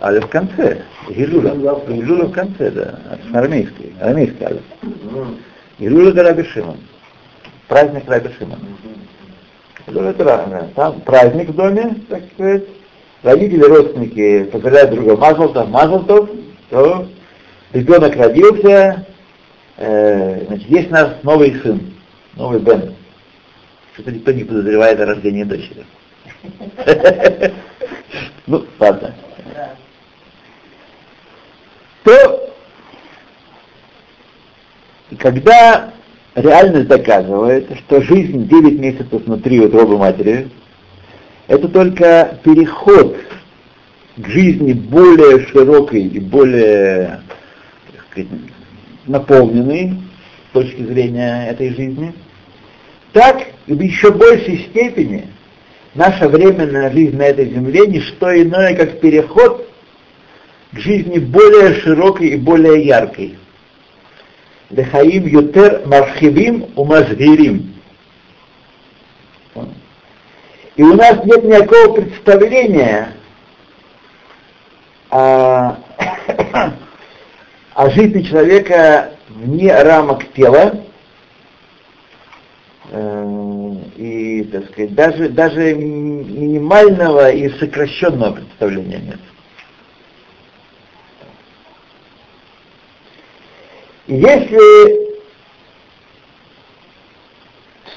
Алиф 0.00 0.24
в 0.24 0.28
конце. 0.28 0.82
Гилюля. 1.08 1.54
Гилюля 1.88 2.24
в 2.24 2.32
конце, 2.32 2.70
да. 2.70 3.00
Арамейский. 3.32 3.94
Арамейский 4.00 4.46
алиф. 4.46 4.62
Гилюля 5.78 6.12
да 6.12 6.22
Раби 6.24 6.44
Шимон. 6.44 6.76
Праздник 7.68 8.04
Раби 8.06 8.30
Шимон. 8.38 8.58
Это 9.86 10.24
разное. 10.24 10.68
Там 10.74 11.00
праздник 11.00 11.48
в 11.48 11.54
доме, 11.54 11.96
так 12.08 12.22
сказать. 12.34 12.64
Родители, 13.22 13.62
родственники 13.62 14.44
поздравляют 14.44 14.90
друга 14.90 15.16
Мазалтов, 15.16 15.68
Мазалтов, 15.68 16.28
то 16.70 17.08
ребенок 17.72 18.16
родился, 18.16 19.06
э, 19.76 20.46
значит, 20.46 20.68
есть 20.68 20.88
у 20.88 20.92
нас 20.92 21.16
новый 21.22 21.60
сын, 21.60 21.80
новый 22.34 22.60
Бен. 22.60 22.94
Что-то 23.94 24.12
никто 24.12 24.32
не 24.32 24.44
подозревает 24.44 25.00
о 25.00 25.06
рождении 25.06 25.44
дочери. 25.44 25.84
Ну, 28.46 28.64
ладно. 28.78 29.12
То, 32.04 32.54
когда 35.18 35.92
реальность 36.36 36.86
доказывает, 36.86 37.68
что 37.78 38.00
жизнь 38.02 38.46
9 38.46 38.78
месяцев 38.78 39.24
внутри 39.24 39.60
утробы 39.60 39.98
матери, 39.98 40.48
это 41.48 41.68
только 41.68 42.38
переход 42.44 43.16
к 44.16 44.28
жизни 44.28 44.72
более 44.72 45.46
широкой 45.46 46.02
и 46.02 46.18
более 46.18 47.20
сказать, 48.10 48.28
наполненной 49.06 49.94
с 50.50 50.52
точки 50.52 50.82
зрения 50.82 51.48
этой 51.50 51.74
жизни, 51.74 52.14
так 53.12 53.46
и 53.66 53.74
в 53.74 53.80
еще 53.80 54.10
большей 54.10 54.66
степени 54.70 55.28
наша 55.94 56.28
временная 56.28 56.90
жизнь 56.90 57.16
на 57.16 57.24
этой 57.24 57.46
земле 57.50 57.86
не 57.86 58.00
что 58.00 58.34
иное, 58.40 58.74
как 58.74 59.00
переход 59.00 59.68
к 60.72 60.78
жизни 60.78 61.18
более 61.18 61.74
широкой 61.80 62.28
и 62.28 62.36
более 62.36 62.84
яркой. 62.84 63.36
Лехаим 64.70 65.26
ютер 65.26 65.82
мархивим 65.86 66.66
умазгирим. 66.74 67.74
И 70.76 70.82
у 70.82 70.94
нас 70.94 71.24
нет 71.24 71.44
никакого 71.44 72.00
представления 72.00 73.14
о, 75.10 75.76
о 77.74 77.90
жизни 77.90 78.22
человека 78.22 79.12
вне 79.28 79.74
рамок 79.82 80.32
тела, 80.32 80.84
э, 82.90 83.74
и, 83.96 84.44
так 84.52 84.70
сказать, 84.70 84.94
даже, 84.94 85.28
даже 85.28 85.74
минимального 85.74 87.30
и 87.30 87.48
сокращенного 87.58 88.32
представления 88.32 88.98
нет. 88.98 89.20
Если 94.06 95.06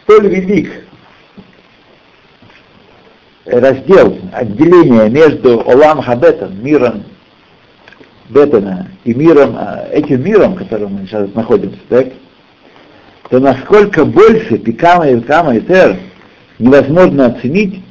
столь 0.01 0.27
велик 0.27 0.88
раздел, 3.51 4.17
отделение 4.31 5.09
между 5.09 5.59
Олам 5.59 6.01
Хабетом, 6.01 6.63
миром 6.63 7.03
Бетана, 8.29 8.88
и 9.03 9.13
миром, 9.13 9.55
а, 9.57 9.88
этим 9.91 10.23
миром, 10.23 10.53
в 10.53 10.59
котором 10.59 10.93
мы 10.93 11.07
сейчас 11.07 11.33
находимся, 11.33 11.79
так, 11.89 12.07
то 13.29 13.39
насколько 13.39 14.05
больше 14.05 14.57
Пикама 14.57 15.07
и 15.09 15.19
Пикама 15.19 15.55
и 15.55 15.62
Тер 15.62 15.97
невозможно 16.59 17.27
оценить 17.27 17.83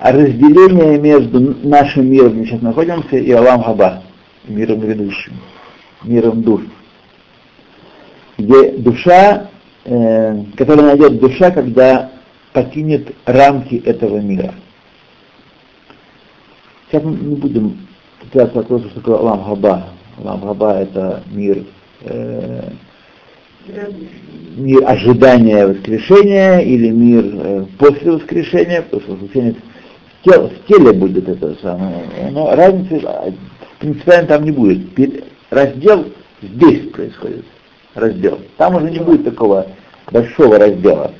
разделение 0.00 0.98
между 0.98 1.40
нашим 1.66 2.10
миром, 2.10 2.32
где 2.32 2.40
мы 2.40 2.46
сейчас 2.46 2.62
находимся, 2.62 3.16
и 3.16 3.30
Алам 3.32 3.62
Хаба, 3.62 4.02
миром 4.46 4.80
грядущим, 4.80 5.34
миром 6.04 6.42
душ. 6.42 6.62
Где 8.38 8.72
душа, 8.72 9.48
э, 9.84 10.42
которая 10.56 10.86
найдет 10.86 11.18
душа, 11.20 11.50
когда 11.50 12.10
покинет 12.52 13.14
рамки 13.26 13.76
этого 13.84 14.18
мира. 14.18 14.54
Сейчас 16.90 17.04
мы 17.04 17.16
не 17.16 17.36
будем 17.36 17.86
пытаться 18.20 18.56
вопросу, 18.56 18.88
что 18.90 19.00
такое 19.00 19.18
Алам 19.18 19.44
Хаба. 19.44 19.86
Алам 20.18 20.40
Хаба 20.40 20.72
это 20.80 21.22
мир, 21.30 21.64
э, 22.02 22.70
мир 24.56 24.88
ожидания 24.88 25.66
воскрешения 25.66 26.58
или 26.58 26.90
мир 26.90 27.24
э, 27.32 27.66
после 27.78 28.10
воскрешения, 28.12 28.82
после 28.82 29.14
воскрешения 29.14 29.54
в, 29.54 30.28
тел, 30.28 30.48
в 30.48 30.66
теле 30.66 30.92
будет 30.92 31.28
это 31.28 31.54
самое. 31.62 32.02
Но 32.32 32.54
разницы 32.54 33.00
принципиально 33.78 34.26
там 34.26 34.44
не 34.44 34.50
будет. 34.50 34.80
Раздел 35.50 36.06
здесь 36.42 36.90
происходит. 36.90 37.44
Раздел. 37.94 38.40
Там 38.56 38.76
уже 38.76 38.90
не 38.90 38.98
будет 38.98 39.24
такого 39.24 39.66
большого 40.10 40.58
раздела. 40.58 41.12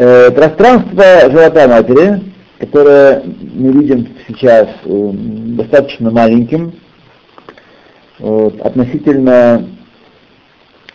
Э, 0.00 0.30
пространство 0.30 1.28
живота 1.28 1.66
матери, 1.66 2.22
которое 2.60 3.20
мы 3.24 3.72
видим 3.72 4.06
сейчас 4.28 4.68
э, 4.84 5.10
достаточно 5.56 6.12
маленьким, 6.12 6.72
вот, 8.20 8.60
относительно 8.60 9.66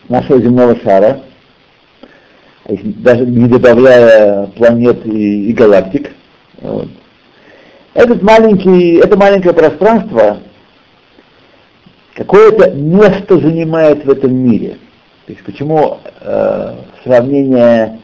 нашего 0.08 0.40
земного 0.40 0.80
шара, 0.80 1.20
даже 2.66 3.26
не 3.26 3.46
добавляя 3.46 4.46
планет 4.46 5.04
и, 5.04 5.50
и 5.50 5.52
галактик. 5.52 6.10
Вот. 6.62 6.88
Этот 7.92 8.22
маленький, 8.22 8.94
это 8.94 9.18
маленькое 9.18 9.52
пространство 9.52 10.38
какое-то 12.14 12.70
место 12.70 13.38
занимает 13.38 14.02
в 14.06 14.10
этом 14.10 14.34
мире. 14.34 14.78
То 15.26 15.32
есть 15.34 15.44
почему 15.44 15.98
э, 16.22 16.74
сравнение 17.04 18.00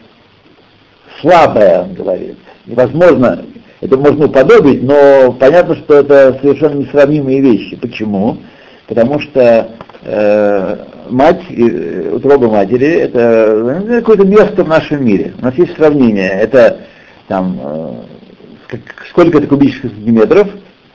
слабое, 1.21 1.83
он 1.83 1.95
говорит. 1.95 2.37
Невозможно, 2.67 3.45
это 3.81 3.97
можно 3.97 4.27
уподобить, 4.27 4.83
но 4.83 5.33
понятно, 5.33 5.77
что 5.77 5.95
это 5.95 6.39
совершенно 6.41 6.75
несравнимые 6.81 7.41
вещи. 7.41 7.77
Почему? 7.77 8.39
Потому 8.87 9.21
что 9.21 9.71
э, 10.03 10.77
мать, 11.09 11.43
э, 11.49 12.13
утроба 12.13 12.49
матери, 12.49 12.89
это 12.89 13.83
ну, 13.87 14.01
какое-то 14.01 14.25
место 14.25 14.65
в 14.65 14.69
нашем 14.69 15.05
мире. 15.05 15.33
У 15.41 15.45
нас 15.45 15.55
есть 15.55 15.77
сравнение. 15.77 16.29
Это 16.29 16.81
там 17.29 17.59
э, 17.63 18.77
сколько 19.11 19.39
это 19.39 19.47
кубических 19.47 19.91
сантиметров, 19.91 20.49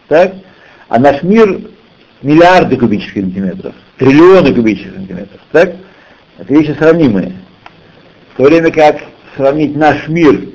так? 0.07 0.33
А 0.87 0.99
наш 0.99 1.23
мир 1.23 1.61
миллиарды 2.21 2.77
кубических 2.77 3.23
сантиметров, 3.23 3.73
триллионы 3.97 4.53
кубических 4.53 4.93
сантиметров, 4.93 5.41
так? 5.51 5.75
Это 6.37 6.53
вещи 6.53 6.75
сравнимые. 6.77 7.33
В 8.33 8.37
то 8.37 8.43
время 8.43 8.71
как 8.71 8.97
сравнить 9.35 9.75
наш 9.75 10.07
мир 10.07 10.49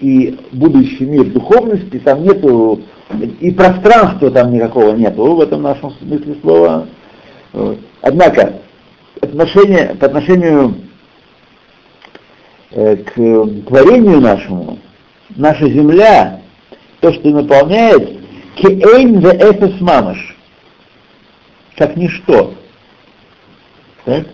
и 0.00 0.38
будущий 0.52 1.04
мир 1.04 1.24
духовности, 1.26 1.98
там 1.98 2.22
нету, 2.22 2.82
и 3.40 3.50
пространства 3.50 4.30
там 4.30 4.52
никакого 4.52 4.94
нету 4.94 5.34
в 5.34 5.40
этом 5.40 5.62
нашем 5.62 5.92
смысле 5.92 6.36
слова. 6.42 6.86
Вот. 7.52 7.78
Однако, 8.02 8.60
отношение, 9.20 9.96
по 9.98 10.06
отношению 10.06 10.76
э, 12.70 12.96
к 12.96 13.14
творению 13.66 14.20
нашему, 14.20 14.78
наша 15.36 15.68
земля, 15.68 16.40
то, 17.00 17.12
что 17.12 17.30
наполняет, 17.30 18.20
кеэйн 18.56 19.18
ве 19.18 19.30
эфес 19.30 19.80
мамаш, 19.80 20.36
как 21.76 21.96
ничто. 21.96 22.54
Так? 24.04 24.26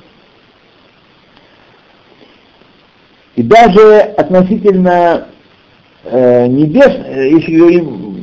И 3.36 3.42
даже 3.42 3.98
относительно 4.16 5.28
э, 6.04 6.46
небес, 6.46 6.92
э, 7.04 7.30
если 7.30 7.56
говорим 7.56 8.14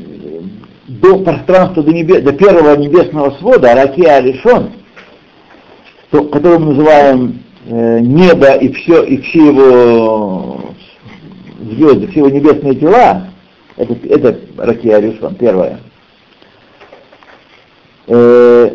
до 0.88 1.20
пространства 1.20 1.84
до, 1.84 1.92
небес, 1.92 2.22
до 2.22 2.34
первого 2.34 2.76
небесного 2.78 3.32
свода, 3.40 3.72
Араке 3.72 4.10
Алишон, 4.10 4.72
то, 6.12 6.24
который 6.26 6.60
мы 6.60 6.74
называем 6.74 7.44
э, 7.66 8.00
небо 8.00 8.54
и 8.54 8.72
все, 8.74 9.04
и 9.04 9.22
все 9.22 9.48
его 9.48 10.62
звезды, 11.72 12.08
все 12.08 12.20
его 12.20 12.30
небесные 12.30 12.76
тела, 12.76 13.28
это, 13.78 13.96
это 14.10 14.40
Раке 14.58 14.96
Алишон, 14.96 15.36
первое, 15.36 15.80
э, 18.08 18.70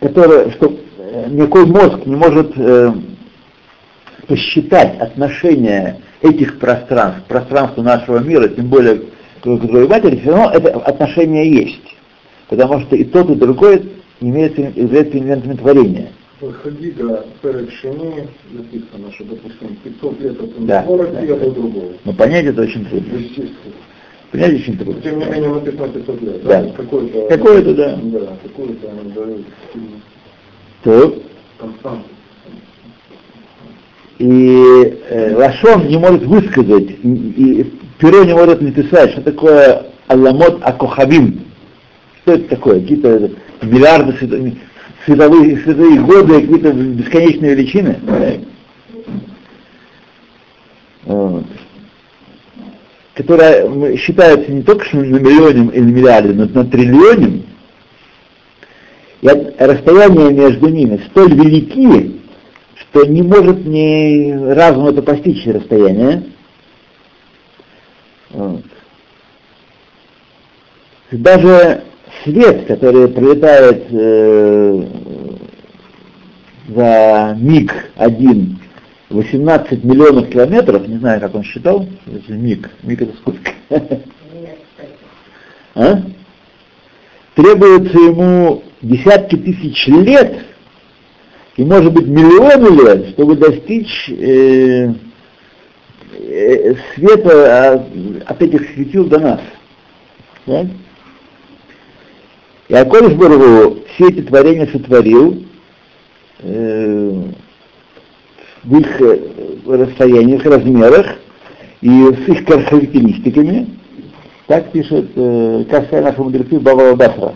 которое, 0.00 0.50
что 0.52 0.74
э, 0.98 1.26
никакой 1.30 1.66
мозг 1.66 2.04
не 2.04 2.16
может 2.16 2.52
э, 2.56 2.92
посчитать 4.26 4.98
отношение 5.00 6.00
этих 6.20 6.58
пространств, 6.58 7.24
пространства 7.26 7.82
нашего 7.82 8.18
мира, 8.18 8.48
тем 8.48 8.68
более 8.68 9.02
к 9.42 9.44
другой 9.44 9.88
матери, 9.88 10.16
все 10.20 10.30
равно 10.30 10.50
это 10.52 10.70
отношение 10.78 11.50
есть. 11.50 11.96
Потому 12.48 12.80
что 12.80 12.96
и 12.96 13.04
тот, 13.04 13.30
и 13.30 13.34
другой 13.34 13.90
имеют, 14.20 14.58
являются 14.58 15.18
элементами 15.18 15.54
творения. 15.54 16.08
Хагига 16.40 17.24
перед 17.40 17.70
Шини 17.72 18.26
написано, 18.50 19.12
что, 19.12 19.24
допустим, 19.24 19.76
500 19.84 20.20
лет 20.20 20.40
от 20.40 20.66
Да. 20.66 20.84
40 20.84 21.22
лет 21.22 21.42
от 21.42 21.54
другого. 21.54 21.92
Но 22.04 22.12
понять 22.12 22.46
это 22.46 22.62
очень 22.62 22.84
трудно. 22.84 23.16
Естественно. 23.16 23.74
Понять 24.32 24.54
очень 24.54 24.76
трудно. 24.76 25.02
Тем 25.02 25.18
не 25.20 25.24
менее 25.26 25.50
написано 25.50 25.88
500 25.88 26.22
лет. 26.22 26.44
Да. 26.44 26.64
Какой-то, 26.76 27.28
Какое-то, 27.28 27.74
да. 27.74 28.00
Да, 28.02 28.36
какой-то 28.42 28.90
они 28.90 29.12
дают 29.12 29.46
То, 30.82 31.22
константу. 31.58 32.04
И 34.18 34.98
э, 35.08 35.34
Лашон 35.36 35.88
не 35.88 35.98
может 35.98 36.22
высказать, 36.24 36.90
и, 37.02 37.08
и 37.08 37.72
перо 37.98 38.24
не 38.24 38.34
может 38.34 38.60
написать, 38.60 39.12
что 39.12 39.22
такое 39.22 39.86
Аламот 40.08 40.60
Акохабим. 40.62 41.40
Что 42.22 42.34
это 42.34 42.48
такое? 42.50 42.80
Какие-то 42.80 43.30
миллиарды 43.62 44.12
свето- 44.12 44.56
световые, 45.04 45.56
световые 45.58 46.00
годы, 46.00 46.40
какие-то 46.40 46.72
бесконечные 46.72 47.54
величины. 47.54 47.98
Вот. 51.04 51.44
Которая 53.14 53.96
считается 53.96 54.52
не 54.52 54.62
только 54.62 54.84
что 54.84 54.98
на 54.98 55.18
миллионе 55.18 55.70
или 55.72 55.82
миллиарде, 55.82 56.32
но 56.32 56.46
на 56.46 56.64
триллионе. 56.64 57.42
И 59.20 59.28
расстояния 59.58 60.30
между 60.30 60.68
ними 60.68 61.00
столь 61.10 61.34
велики, 61.34 62.21
что 62.92 63.06
не 63.06 63.22
может 63.22 63.64
ни 63.64 64.32
разум 64.52 64.88
это 64.88 65.02
постичь 65.02 65.46
расстояние. 65.46 66.24
Вот. 68.30 68.64
Даже 71.10 71.84
свет, 72.22 72.66
который 72.66 73.08
пролетает 73.08 73.86
э, 73.90 74.82
за 76.68 77.36
миг 77.38 77.90
один 77.96 78.58
18 79.08 79.84
миллионов 79.84 80.28
километров, 80.28 80.86
не 80.86 80.98
знаю, 80.98 81.20
как 81.20 81.34
он 81.34 81.44
считал, 81.44 81.86
миг, 82.28 82.70
миг 82.82 83.02
это 83.02 83.16
сколько? 83.16 83.52
А? 85.74 86.02
Требуется 87.34 87.98
ему 87.98 88.62
десятки 88.82 89.36
тысяч 89.36 89.86
лет, 89.86 90.44
и 91.56 91.64
может 91.64 91.92
быть 91.92 92.06
миллионы 92.06 92.82
лет, 92.82 93.10
чтобы 93.10 93.36
достичь 93.36 94.08
э, 94.08 94.94
э, 96.18 96.74
света 96.94 97.72
от, 97.72 97.82
от 98.26 98.42
этих 98.42 98.70
светил 98.70 99.04
до 99.04 99.18
нас. 99.18 99.40
Да? 100.46 100.66
И 102.68 102.74
Акодыш 102.74 103.14
Баргу 103.14 103.80
все 103.94 104.08
эти 104.08 104.22
творения 104.22 104.66
сотворил 104.66 105.44
э, 106.40 107.22
в 108.64 108.78
их 108.78 109.00
э, 109.00 109.18
расстояниях, 109.66 110.44
размерах 110.46 111.06
и 111.82 111.88
с 111.88 112.28
их 112.28 112.46
характеристиками, 112.46 113.68
так 114.46 114.70
пишет 114.72 115.10
э, 115.16 115.64
Касая 115.68 116.02
нашего 116.02 116.24
мудрецы 116.24 116.58
Бава 116.58 116.94
Басра. 116.94 117.34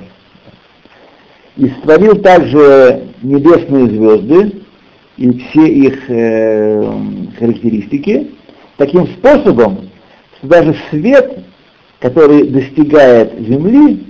И 1.56 1.68
створил 1.80 2.16
также 2.16 3.05
небесные 3.22 3.86
звезды 3.88 4.62
и 5.16 5.38
все 5.38 5.66
их 5.66 6.10
э, 6.10 6.92
характеристики 7.38 8.32
таким 8.76 9.06
способом, 9.06 9.88
что 10.38 10.48
даже 10.48 10.76
свет, 10.90 11.44
который 12.00 12.48
достигает 12.48 13.32
Земли, 13.40 14.04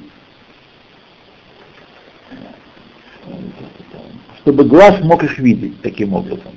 чтобы 4.41 4.65
глаз 4.65 5.01
мог 5.03 5.23
их 5.25 5.39
видеть 5.39 5.81
таким 5.83 6.15
образом, 6.15 6.53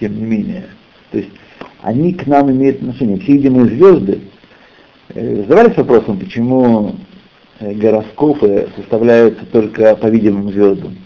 тем 0.00 0.16
не 0.16 0.24
менее. 0.24 0.66
То 1.10 1.18
есть 1.18 1.30
они 1.82 2.12
к 2.14 2.26
нам 2.26 2.50
имеют 2.50 2.80
отношение. 2.80 3.18
Все 3.20 3.32
видимые 3.32 3.66
звезды, 3.66 4.20
э, 5.10 5.36
задавались 5.36 5.76
вопросом, 5.76 6.18
почему 6.18 6.96
э, 7.60 7.74
гороскопы 7.74 8.68
составляются 8.76 9.44
только 9.46 9.96
по 9.96 10.06
видимым 10.06 10.50
звездам. 10.50 10.96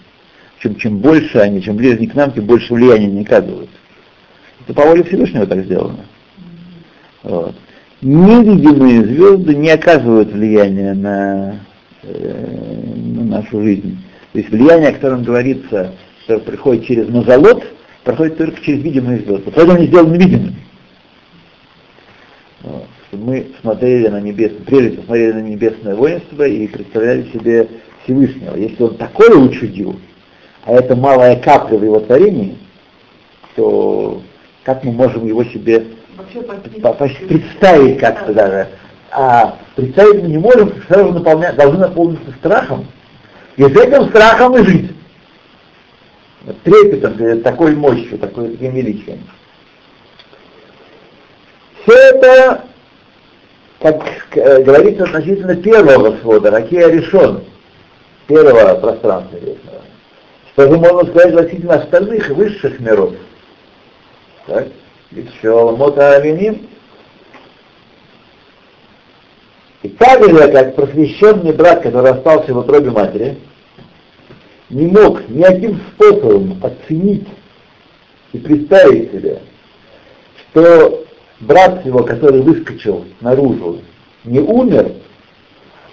Чем, 0.62 0.76
чем 0.76 0.98
больше 0.98 1.38
они, 1.38 1.60
чем 1.60 1.76
ближе 1.76 1.96
они 1.96 2.06
к 2.06 2.14
нам, 2.14 2.30
тем 2.30 2.46
больше 2.46 2.72
влияния 2.72 3.06
они 3.06 3.22
оказывают. 3.22 3.68
Это 4.60 4.74
по 4.74 4.86
воле 4.86 5.02
Всевышнего 5.02 5.44
так 5.44 5.64
сделано. 5.64 6.06
Вот. 7.24 7.56
Невидимые 8.00 9.04
звезды 9.04 9.56
не 9.56 9.70
оказывают 9.70 10.30
влияния 10.30 10.94
на, 10.94 11.60
э, 12.04 12.84
на 12.94 13.24
нашу 13.24 13.60
жизнь. 13.62 13.98
То 14.32 14.38
есть 14.38 14.50
влияние, 14.50 14.90
о 14.90 14.92
котором 14.92 15.24
говорится, 15.24 15.94
что 16.22 16.38
приходит 16.38 16.86
через 16.86 17.08
назолот, 17.08 17.64
проходит 18.04 18.38
только 18.38 18.62
через 18.62 18.84
видимые 18.84 19.18
звезды. 19.18 19.50
Поэтому 19.52 19.78
они 19.78 19.86
сделаны 19.88 20.16
видимыми. 20.16 20.54
Вот. 22.62 22.86
Мы 23.10 23.48
смотрели 23.60 24.06
на 24.06 24.20
небесное, 24.20 24.64
прежде 24.64 24.98
посмотрели 24.98 25.32
на 25.32 25.42
небесное 25.42 25.96
воинство 25.96 26.46
и 26.46 26.68
представляли 26.68 27.24
себе 27.32 27.68
Всевышнего. 28.04 28.56
Если 28.56 28.80
он 28.80 28.96
такое 28.96 29.36
учудил, 29.36 29.98
а 30.64 30.72
это 30.72 30.94
малая 30.94 31.36
капля 31.36 31.76
в 31.76 31.84
его 31.84 32.00
творении, 32.00 32.58
то 33.56 34.22
как 34.64 34.84
мы 34.84 34.92
можем 34.92 35.26
его 35.26 35.44
себе 35.44 35.86
представить 37.28 37.98
как-то 37.98 38.32
даже. 38.32 38.68
А 39.10 39.58
представить 39.74 40.22
мы 40.22 40.28
не 40.28 40.38
можем, 40.38 40.72
сразу 40.88 41.12
наполня- 41.12 41.52
должны 41.52 41.80
наполниться 41.80 42.32
страхом. 42.38 42.86
И 43.56 43.62
с 43.62 43.76
этим 43.76 44.08
страхом 44.08 44.56
и 44.56 44.64
жить. 44.64 44.90
Трепетом, 46.64 47.42
такой 47.42 47.76
мощью, 47.76 48.18
такой, 48.18 48.52
таким 48.52 48.74
величием. 48.74 49.20
Все 51.82 51.92
это, 51.92 52.64
как 53.80 54.02
э, 54.36 54.62
говорится, 54.62 55.04
относительно 55.04 55.56
первого 55.56 56.16
свода, 56.18 56.50
Ракея 56.50 56.88
решен, 56.88 57.44
первого 58.26 58.74
пространства 58.74 59.36
вечного. 59.36 59.81
Что 60.52 60.68
же 60.70 60.78
можно 60.78 61.04
сказать 61.10 61.34
относительно 61.34 61.74
остальных 61.74 62.28
высших 62.28 62.78
миров? 62.80 63.14
Так? 64.46 64.68
Еще 65.10 65.70
Мота 65.76 66.16
Авиним. 66.16 66.68
И 69.82 69.88
так 69.88 70.22
же, 70.22 70.52
как 70.52 70.76
просвещенный 70.76 71.52
брат, 71.52 71.82
который 71.82 72.10
остался 72.10 72.52
в 72.52 72.58
утробе 72.58 72.90
матери, 72.90 73.38
не 74.70 74.86
мог 74.86 75.26
никаким 75.28 75.80
способом 75.94 76.60
оценить 76.62 77.26
и 78.32 78.38
представить 78.38 79.10
себе, 79.10 79.40
что 80.50 81.04
брат 81.40 81.84
его, 81.84 82.04
который 82.04 82.42
выскочил 82.42 83.06
наружу, 83.20 83.80
не 84.24 84.38
умер, 84.38 84.92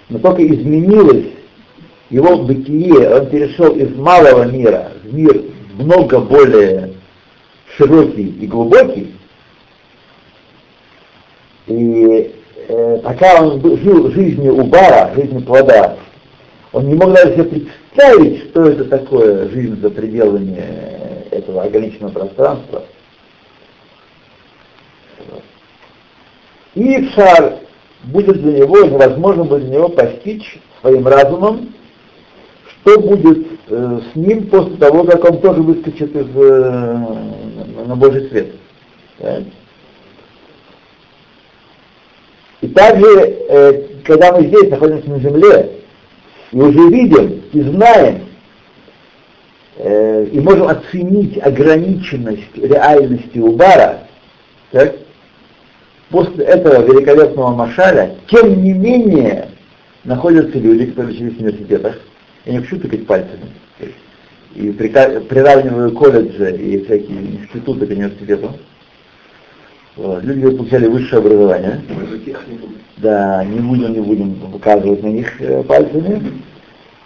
но 0.08 0.18
только 0.18 0.46
изменилось 0.46 1.26
его 2.10 2.38
бытие, 2.38 3.08
он 3.08 3.26
перешел 3.30 3.74
из 3.74 3.94
малого 3.96 4.44
мира 4.44 4.92
в 5.04 5.14
мир 5.14 5.42
много 5.74 6.18
более 6.18 6.94
широкий 7.76 8.26
и 8.26 8.46
глубокий, 8.46 9.14
и 11.66 12.34
э, 12.68 12.98
пока 13.02 13.42
он 13.42 13.60
жил 13.78 14.10
жизнью 14.10 14.56
Убара, 14.56 15.12
жизнью 15.14 15.42
плода, 15.42 15.96
он 16.72 16.88
не 16.88 16.94
мог 16.94 17.12
даже 17.12 17.34
себе 17.34 17.44
представить, 17.44 18.50
что 18.50 18.64
это 18.64 18.84
такое 18.86 19.48
жизнь 19.48 19.80
за 19.80 19.90
пределами 19.90 20.64
этого 21.30 21.62
ограниченного 21.62 22.10
пространства. 22.10 22.84
И 26.74 27.08
шар 27.10 27.54
будет 28.04 28.42
для 28.42 28.60
него, 28.60 28.80
невозможно 28.80 29.44
будет 29.44 29.66
для 29.66 29.76
него 29.76 29.88
постичь 29.88 30.58
своим 30.80 31.06
разумом, 31.06 31.72
что 32.82 32.98
будет 33.00 33.46
э, 33.68 34.00
с 34.12 34.16
ним 34.16 34.46
после 34.46 34.76
того, 34.76 35.04
как 35.04 35.24
он 35.24 35.40
тоже 35.40 35.62
выскочит 35.62 36.14
из, 36.14 36.26
э, 36.34 37.06
на, 37.86 37.96
Божий 37.96 38.28
свет. 38.28 38.54
Так? 39.18 39.42
И 42.62 42.68
также, 42.68 43.06
э, 43.06 43.82
когда 44.04 44.32
мы 44.32 44.46
здесь 44.46 44.70
находимся 44.70 45.10
на 45.10 45.18
земле, 45.18 45.70
и 46.52 46.56
уже 46.56 46.88
видим 46.88 47.42
и 47.52 47.60
знаем, 47.60 48.22
э, 49.76 50.26
и 50.32 50.40
можем 50.40 50.68
оценить 50.68 51.38
ограниченность 51.42 52.56
реальности 52.56 53.38
Убара, 53.38 54.06
так? 54.70 54.94
после 56.10 56.44
этого 56.44 56.82
великолепного 56.82 57.54
Машаля, 57.54 58.16
тем 58.28 58.62
не 58.62 58.72
менее, 58.72 59.48
находятся 60.04 60.58
люди, 60.58 60.86
которые 60.86 61.14
учились 61.14 61.36
в 61.36 61.40
университетах, 61.40 62.00
я 62.44 62.52
не 62.52 62.58
хочу 62.60 62.78
тыкать 62.80 63.06
пальцами, 63.06 63.46
и 64.54 64.70
приравниваю 64.72 65.92
колледжи 65.92 66.56
и 66.56 66.84
всякие 66.84 67.36
институты 67.36 67.86
к 67.86 67.90
университету. 67.90 68.52
Вот. 69.96 70.24
Люди 70.24 70.56
получали 70.56 70.86
высшее 70.86 71.20
образование. 71.20 71.82
Да, 72.96 73.44
не 73.44 73.60
будем, 73.60 73.92
не 73.92 74.00
будем 74.00 74.54
указывать 74.54 75.02
на 75.02 75.08
них 75.08 75.40
э, 75.40 75.62
пальцами. 75.62 76.42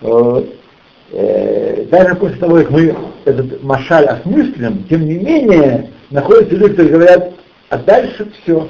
Вот. 0.00 0.54
Э, 1.12 1.86
даже 1.90 2.14
после 2.14 2.36
того, 2.38 2.56
как 2.56 2.70
мы 2.70 2.96
этот 3.24 3.62
машаль 3.62 4.06
осмыслен, 4.06 4.84
тем 4.88 5.06
не 5.06 5.14
менее, 5.14 5.90
находятся 6.10 6.56
люди, 6.56 6.70
которые 6.70 6.92
говорят, 6.92 7.34
а 7.68 7.78
дальше 7.78 8.30
все. 8.42 8.68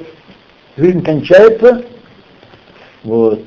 Жизнь 0.76 1.02
кончается, 1.02 1.84
вот. 3.04 3.40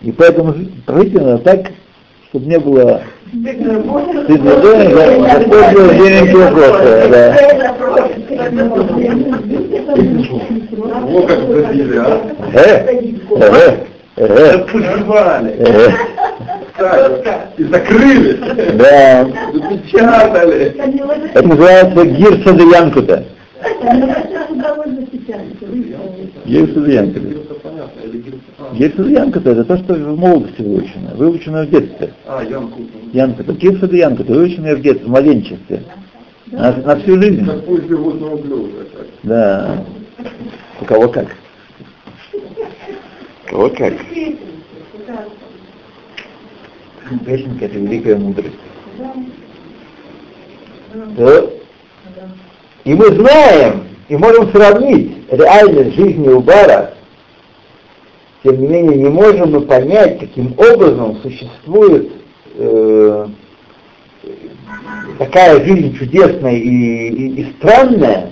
И 0.00 0.12
поэтому 0.12 0.54
надо 0.86 1.38
так, 1.38 1.72
чтобы 2.36 2.46
не 2.48 2.58
было 2.58 3.00
стыдно 3.28 4.50
за 4.60 4.84
использование 5.42 5.98
денежного 5.98 6.50
прошлого, 6.50 7.08
да. 7.08 7.36
Вот 11.06 11.26
как 11.26 11.40
забили, 11.48 11.96
а? 11.96 12.20
Э, 12.52 12.86
э, 13.36 13.76
э, 14.16 14.50
Отпужевали. 14.54 15.50
э, 15.58 15.90
Так, 16.76 17.48
и 17.56 17.64
закрыли. 17.64 18.32
да. 18.74 19.26
Запечатали. 19.54 20.76
Это 21.32 21.48
называется 21.48 22.04
гирса 22.04 22.52
де 22.52 22.64
янкута. 22.64 23.24
Гирса 26.44 26.80
де 26.80 26.94
янкута. 26.94 27.46
А. 28.76 28.78
Де 28.78 29.12
янкута 29.12 29.50
это 29.50 29.64
то, 29.64 29.76
что 29.78 29.94
в 29.94 30.18
молодости 30.18 30.60
выучено, 30.62 31.14
выучено 31.14 31.64
в 31.64 31.70
детстве. 31.70 32.12
А, 32.26 32.42
Янку. 32.44 32.82
Янкута, 33.12 33.52
гирса 33.52 33.88
де 33.88 33.98
янкута, 33.98 34.32
выучено 34.32 34.74
в 34.74 34.80
детстве, 34.82 35.06
в 35.06 35.10
младенчестве. 35.10 35.82
На, 36.46 36.72
на 36.76 36.96
всю 36.96 37.20
жизнь. 37.20 37.44
Как 37.44 37.64
после 37.64 37.96
водного 37.96 38.36
блюда. 38.36 38.86
Да. 39.22 39.84
У 40.80 40.84
кого 40.84 41.08
как. 41.08 41.26
У 42.32 43.50
кого 43.50 43.70
как. 43.70 43.94
Песенка 47.24 47.64
это 47.64 47.78
великая 47.78 48.16
мудрость. 48.16 48.56
Да. 51.16 51.42
И 52.84 52.94
мы 52.94 53.06
знаем, 53.06 53.84
и 54.08 54.16
можем 54.16 54.50
сравнить 54.50 55.16
реальность 55.30 55.96
жизни 55.96 56.28
Убара, 56.28 56.95
тем 58.46 58.60
не 58.60 58.66
менее 58.68 58.96
не 58.96 59.08
можем 59.08 59.50
мы 59.52 59.60
понять, 59.62 60.20
каким 60.20 60.52
образом 60.56 61.16
существует 61.20 62.12
э, 62.54 63.26
такая 65.18 65.64
жизнь 65.64 65.98
чудесная 65.98 66.54
и, 66.54 66.68
и- 67.08 67.40
и 67.42 67.52
странная. 67.58 68.30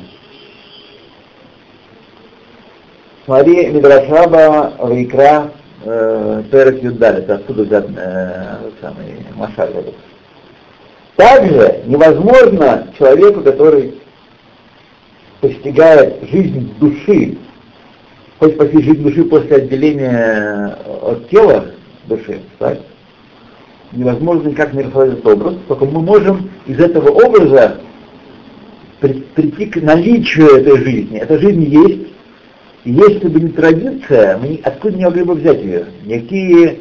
Смотри, 3.25 3.67
Мидрашаба 3.69 4.75
Вайкра 4.79 5.51
э, 5.85 6.43
Перек 6.53 6.81
Юдаль, 6.83 7.19
это 7.19 7.35
оттуда 7.37 7.65
взят 7.65 7.87
э, 7.97 8.57
самый 8.81 9.17
Машаль. 9.35 9.73
Также 11.17 11.81
невозможно 11.87 12.87
человеку, 12.97 13.41
который 13.41 13.95
постигает 15.41 16.23
жизнь 16.31 16.73
души, 16.79 17.37
хоть 18.39 18.57
постичь 18.57 18.85
жизнь 18.85 19.03
души 19.03 19.25
после 19.25 19.57
отделения 19.57 20.77
от 21.03 21.29
тела 21.29 21.67
души, 22.07 22.41
так? 22.59 22.79
невозможно 23.93 24.49
никак 24.49 24.73
не 24.75 24.83
рассказать 24.83 25.13
этот 25.13 25.27
образ, 25.27 25.55
только 25.69 25.85
мы 25.85 26.01
можем 26.01 26.51
из 26.67 26.79
этого 26.79 27.11
образа 27.11 27.79
при- 29.01 29.25
прийти 29.35 29.67
к 29.67 29.83
наличию 29.83 30.47
этой 30.47 30.79
жизни. 30.79 31.19
Эта 31.19 31.39
жизнь 31.39 31.63
есть, 31.65 32.09
и 32.85 32.93
если 32.93 33.29
бы 33.29 33.41
не 33.41 33.49
традиция, 33.49 34.37
мы 34.39 34.61
откуда 34.63 34.97
не 34.97 35.05
могли 35.05 35.23
бы 35.25 35.35
взять 35.35 35.63
ее? 35.63 35.87
Никакие 36.05 36.81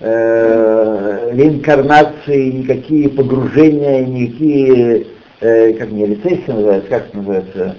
э, 0.00 1.30
реинкарнации, 1.34 2.50
никакие 2.50 3.08
погружения, 3.08 4.04
никакие, 4.04 5.06
э, 5.40 5.72
как 5.74 5.90
мне, 5.90 6.06
рецессии 6.06 6.44
называется, 6.50 6.88
как 6.88 7.06
это 7.08 7.16
называется, 7.16 7.76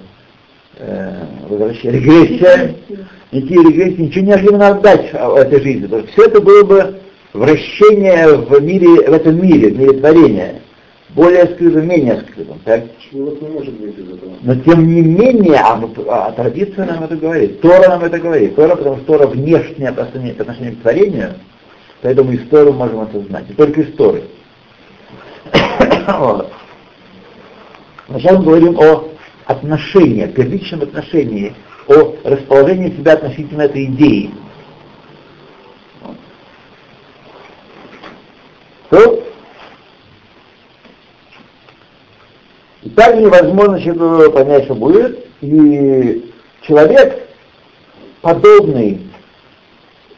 э, 0.78 1.22
возвращение, 1.48 2.00
регрессия, 2.00 2.74
никакие 3.32 3.62
регрессии, 3.62 4.02
ничего 4.02 4.24
не 4.24 4.30
могли 4.32 4.48
бы 4.48 4.58
нам 4.58 4.82
дать 4.82 5.12
в 5.12 5.36
этой 5.36 5.60
жизни. 5.60 5.82
Потому 5.84 6.02
что 6.02 6.12
все 6.12 6.24
это 6.24 6.40
было 6.40 6.64
бы 6.64 7.00
вращение 7.32 8.36
в 8.36 8.62
мире, 8.62 9.08
в 9.08 9.12
этом 9.12 9.40
мире, 9.40 9.70
в 9.70 9.78
мире 9.78 9.92
творения. 9.98 10.60
Более 11.10 11.44
скрытым, 11.46 11.86
менее 11.86 12.22
скрытым. 12.22 12.58
Так? 12.64 12.84
Человек 13.10 13.40
не 13.40 13.48
может 13.48 13.78
выйти 13.78 14.00
из 14.00 14.08
этого. 14.14 14.32
Но 14.42 14.56
тем 14.56 14.86
не 14.88 15.00
менее, 15.00 15.60
а, 15.60 15.80
а 16.08 16.32
традиция 16.32 16.86
нам 16.86 17.04
это 17.04 17.16
говорит, 17.16 17.60
Тора 17.60 17.88
нам 17.88 18.02
это 18.02 18.18
говорит. 18.18 18.56
Тора, 18.56 18.74
потому 18.74 18.96
что 18.96 19.04
Тора 19.04 19.26
внешнее 19.28 19.92
по 19.92 20.02
отношению, 20.02 20.34
по 20.34 20.42
отношению 20.42 20.76
к 20.76 20.80
творению, 20.80 21.34
поэтому 22.02 22.32
из 22.32 22.48
Торы 22.48 22.72
можем 22.72 23.02
это 23.02 23.20
знать. 23.20 23.44
И 23.48 23.52
только 23.52 23.82
из 23.82 23.94
Торы. 23.94 24.24
Вот. 26.18 26.52
Сейчас 28.18 28.36
мы 28.38 28.44
говорим 28.44 28.78
о 28.78 29.13
отношении, 29.46 30.26
первичном 30.26 30.82
отношении, 30.82 31.54
о 31.86 32.14
расположении 32.24 32.96
себя 32.96 33.12
относительно 33.12 33.62
этой 33.62 33.84
идеи. 33.86 34.30
То 38.90 39.24
И 42.84 42.90
так 42.90 43.16
невозможно 43.16 43.80
человеку 43.80 44.32
понять, 44.32 44.64
что 44.64 44.74
будет. 44.74 45.26
И 45.40 46.30
человек, 46.62 47.28
подобный, 48.20 49.08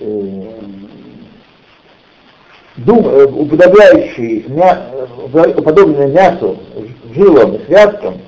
э, 0.01 0.23
дум, 2.77 3.07
э, 3.07 3.25
уподобляющий, 3.25 4.45
мя, 4.49 4.91
э, 4.93 5.51
уподобленный 5.57 6.13
мясу, 6.13 6.59
жилам, 7.15 7.59
связкам, 7.67 8.21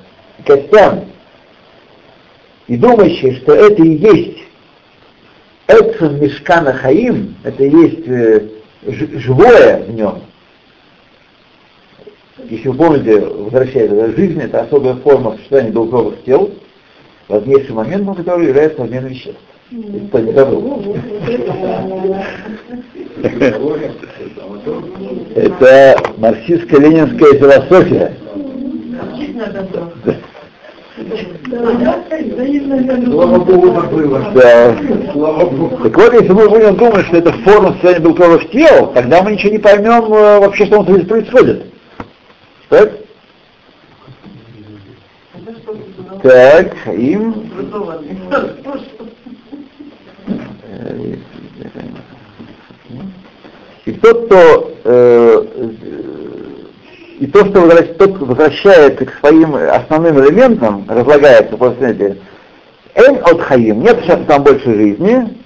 костям, 0.45 1.05
и 2.67 2.77
думающий, 2.77 3.35
что 3.37 3.53
это 3.53 3.81
и 3.83 3.95
есть 3.95 4.37
Эцем 5.67 6.21
Мешкана 6.21 6.73
Хаим, 6.73 7.35
это 7.43 7.63
и 7.63 7.69
есть 7.69 8.07
э, 8.07 8.47
живое 8.83 9.83
в 9.83 9.93
нем, 9.93 10.21
если 12.49 12.69
вы 12.69 12.75
помните, 12.75 13.19
возвращаясь 13.19 14.13
к 14.13 14.17
жизни, 14.17 14.43
это 14.43 14.61
особая 14.61 14.95
форма 14.95 15.35
сочетания 15.37 15.71
белковых 15.71 16.23
тел, 16.23 16.51
важнейший 17.27 17.73
момент, 17.75 18.05
на 18.05 18.15
который 18.15 18.47
является 18.47 18.81
обмен 18.81 19.07
веществ. 19.07 19.39
Если 19.69 19.99
кто 20.07 20.19
не 20.19 20.33
забыл. 20.33 20.95
Это 25.35 25.95
марксистско-ленинская 26.17 27.37
философия. 27.37 28.15
Слава 33.05 33.39
Богу, 33.39 33.73
так 33.73 33.91
было. 33.91 34.31
Да. 34.33 34.77
Слава 35.13 35.49
Богу. 35.49 35.77
Так 35.83 35.97
вот, 35.97 36.13
если 36.13 36.33
мы 36.33 36.49
будем 36.49 36.75
думать, 36.75 37.05
что 37.07 37.17
это 37.17 37.31
форма 37.31 37.73
состояния 37.73 37.99
белковых 37.99 38.49
тел, 38.51 38.91
тогда 38.93 39.23
мы 39.23 39.31
ничего 39.33 39.51
не 39.51 39.59
поймем 39.59 40.13
э, 40.13 40.39
вообще, 40.39 40.65
что 40.65 40.83
здесь 40.83 41.07
происходит. 41.07 41.65
Так? 42.69 42.91
Так, 46.21 46.75
им... 46.87 47.49
И 53.85 53.91
тот, 53.93 54.25
кто 54.25 54.71
э, 54.83 55.45
и 57.19 57.27
то, 57.27 57.45
что 57.45 57.61
возвращ- 57.61 57.95
тот 57.97 58.17
возвращается 58.19 59.05
к 59.05 59.13
своим 59.19 59.55
основным 59.55 60.19
элементам, 60.19 60.85
разлагается 60.87 61.57
после 61.57 61.89
этого, 61.89 62.15
Эн 62.95 63.17
от 63.23 63.41
хаим, 63.41 63.81
нет 63.81 63.99
сейчас 64.03 64.19
там 64.27 64.43
больше 64.43 64.73
жизни, 64.73 65.37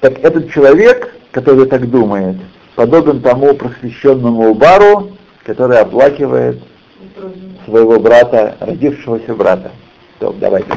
так 0.00 0.18
этот 0.20 0.50
человек, 0.52 1.14
который 1.30 1.66
так 1.66 1.88
думает, 1.88 2.36
подобен 2.74 3.20
тому 3.20 3.54
просвещенному 3.54 4.54
бару, 4.54 5.10
который 5.44 5.78
оплакивает 5.78 6.58
своего 7.64 7.98
брата, 7.98 8.56
родившегося 8.60 9.34
брата. 9.34 9.70
Все, 10.18 10.32
давайте. 10.40 10.68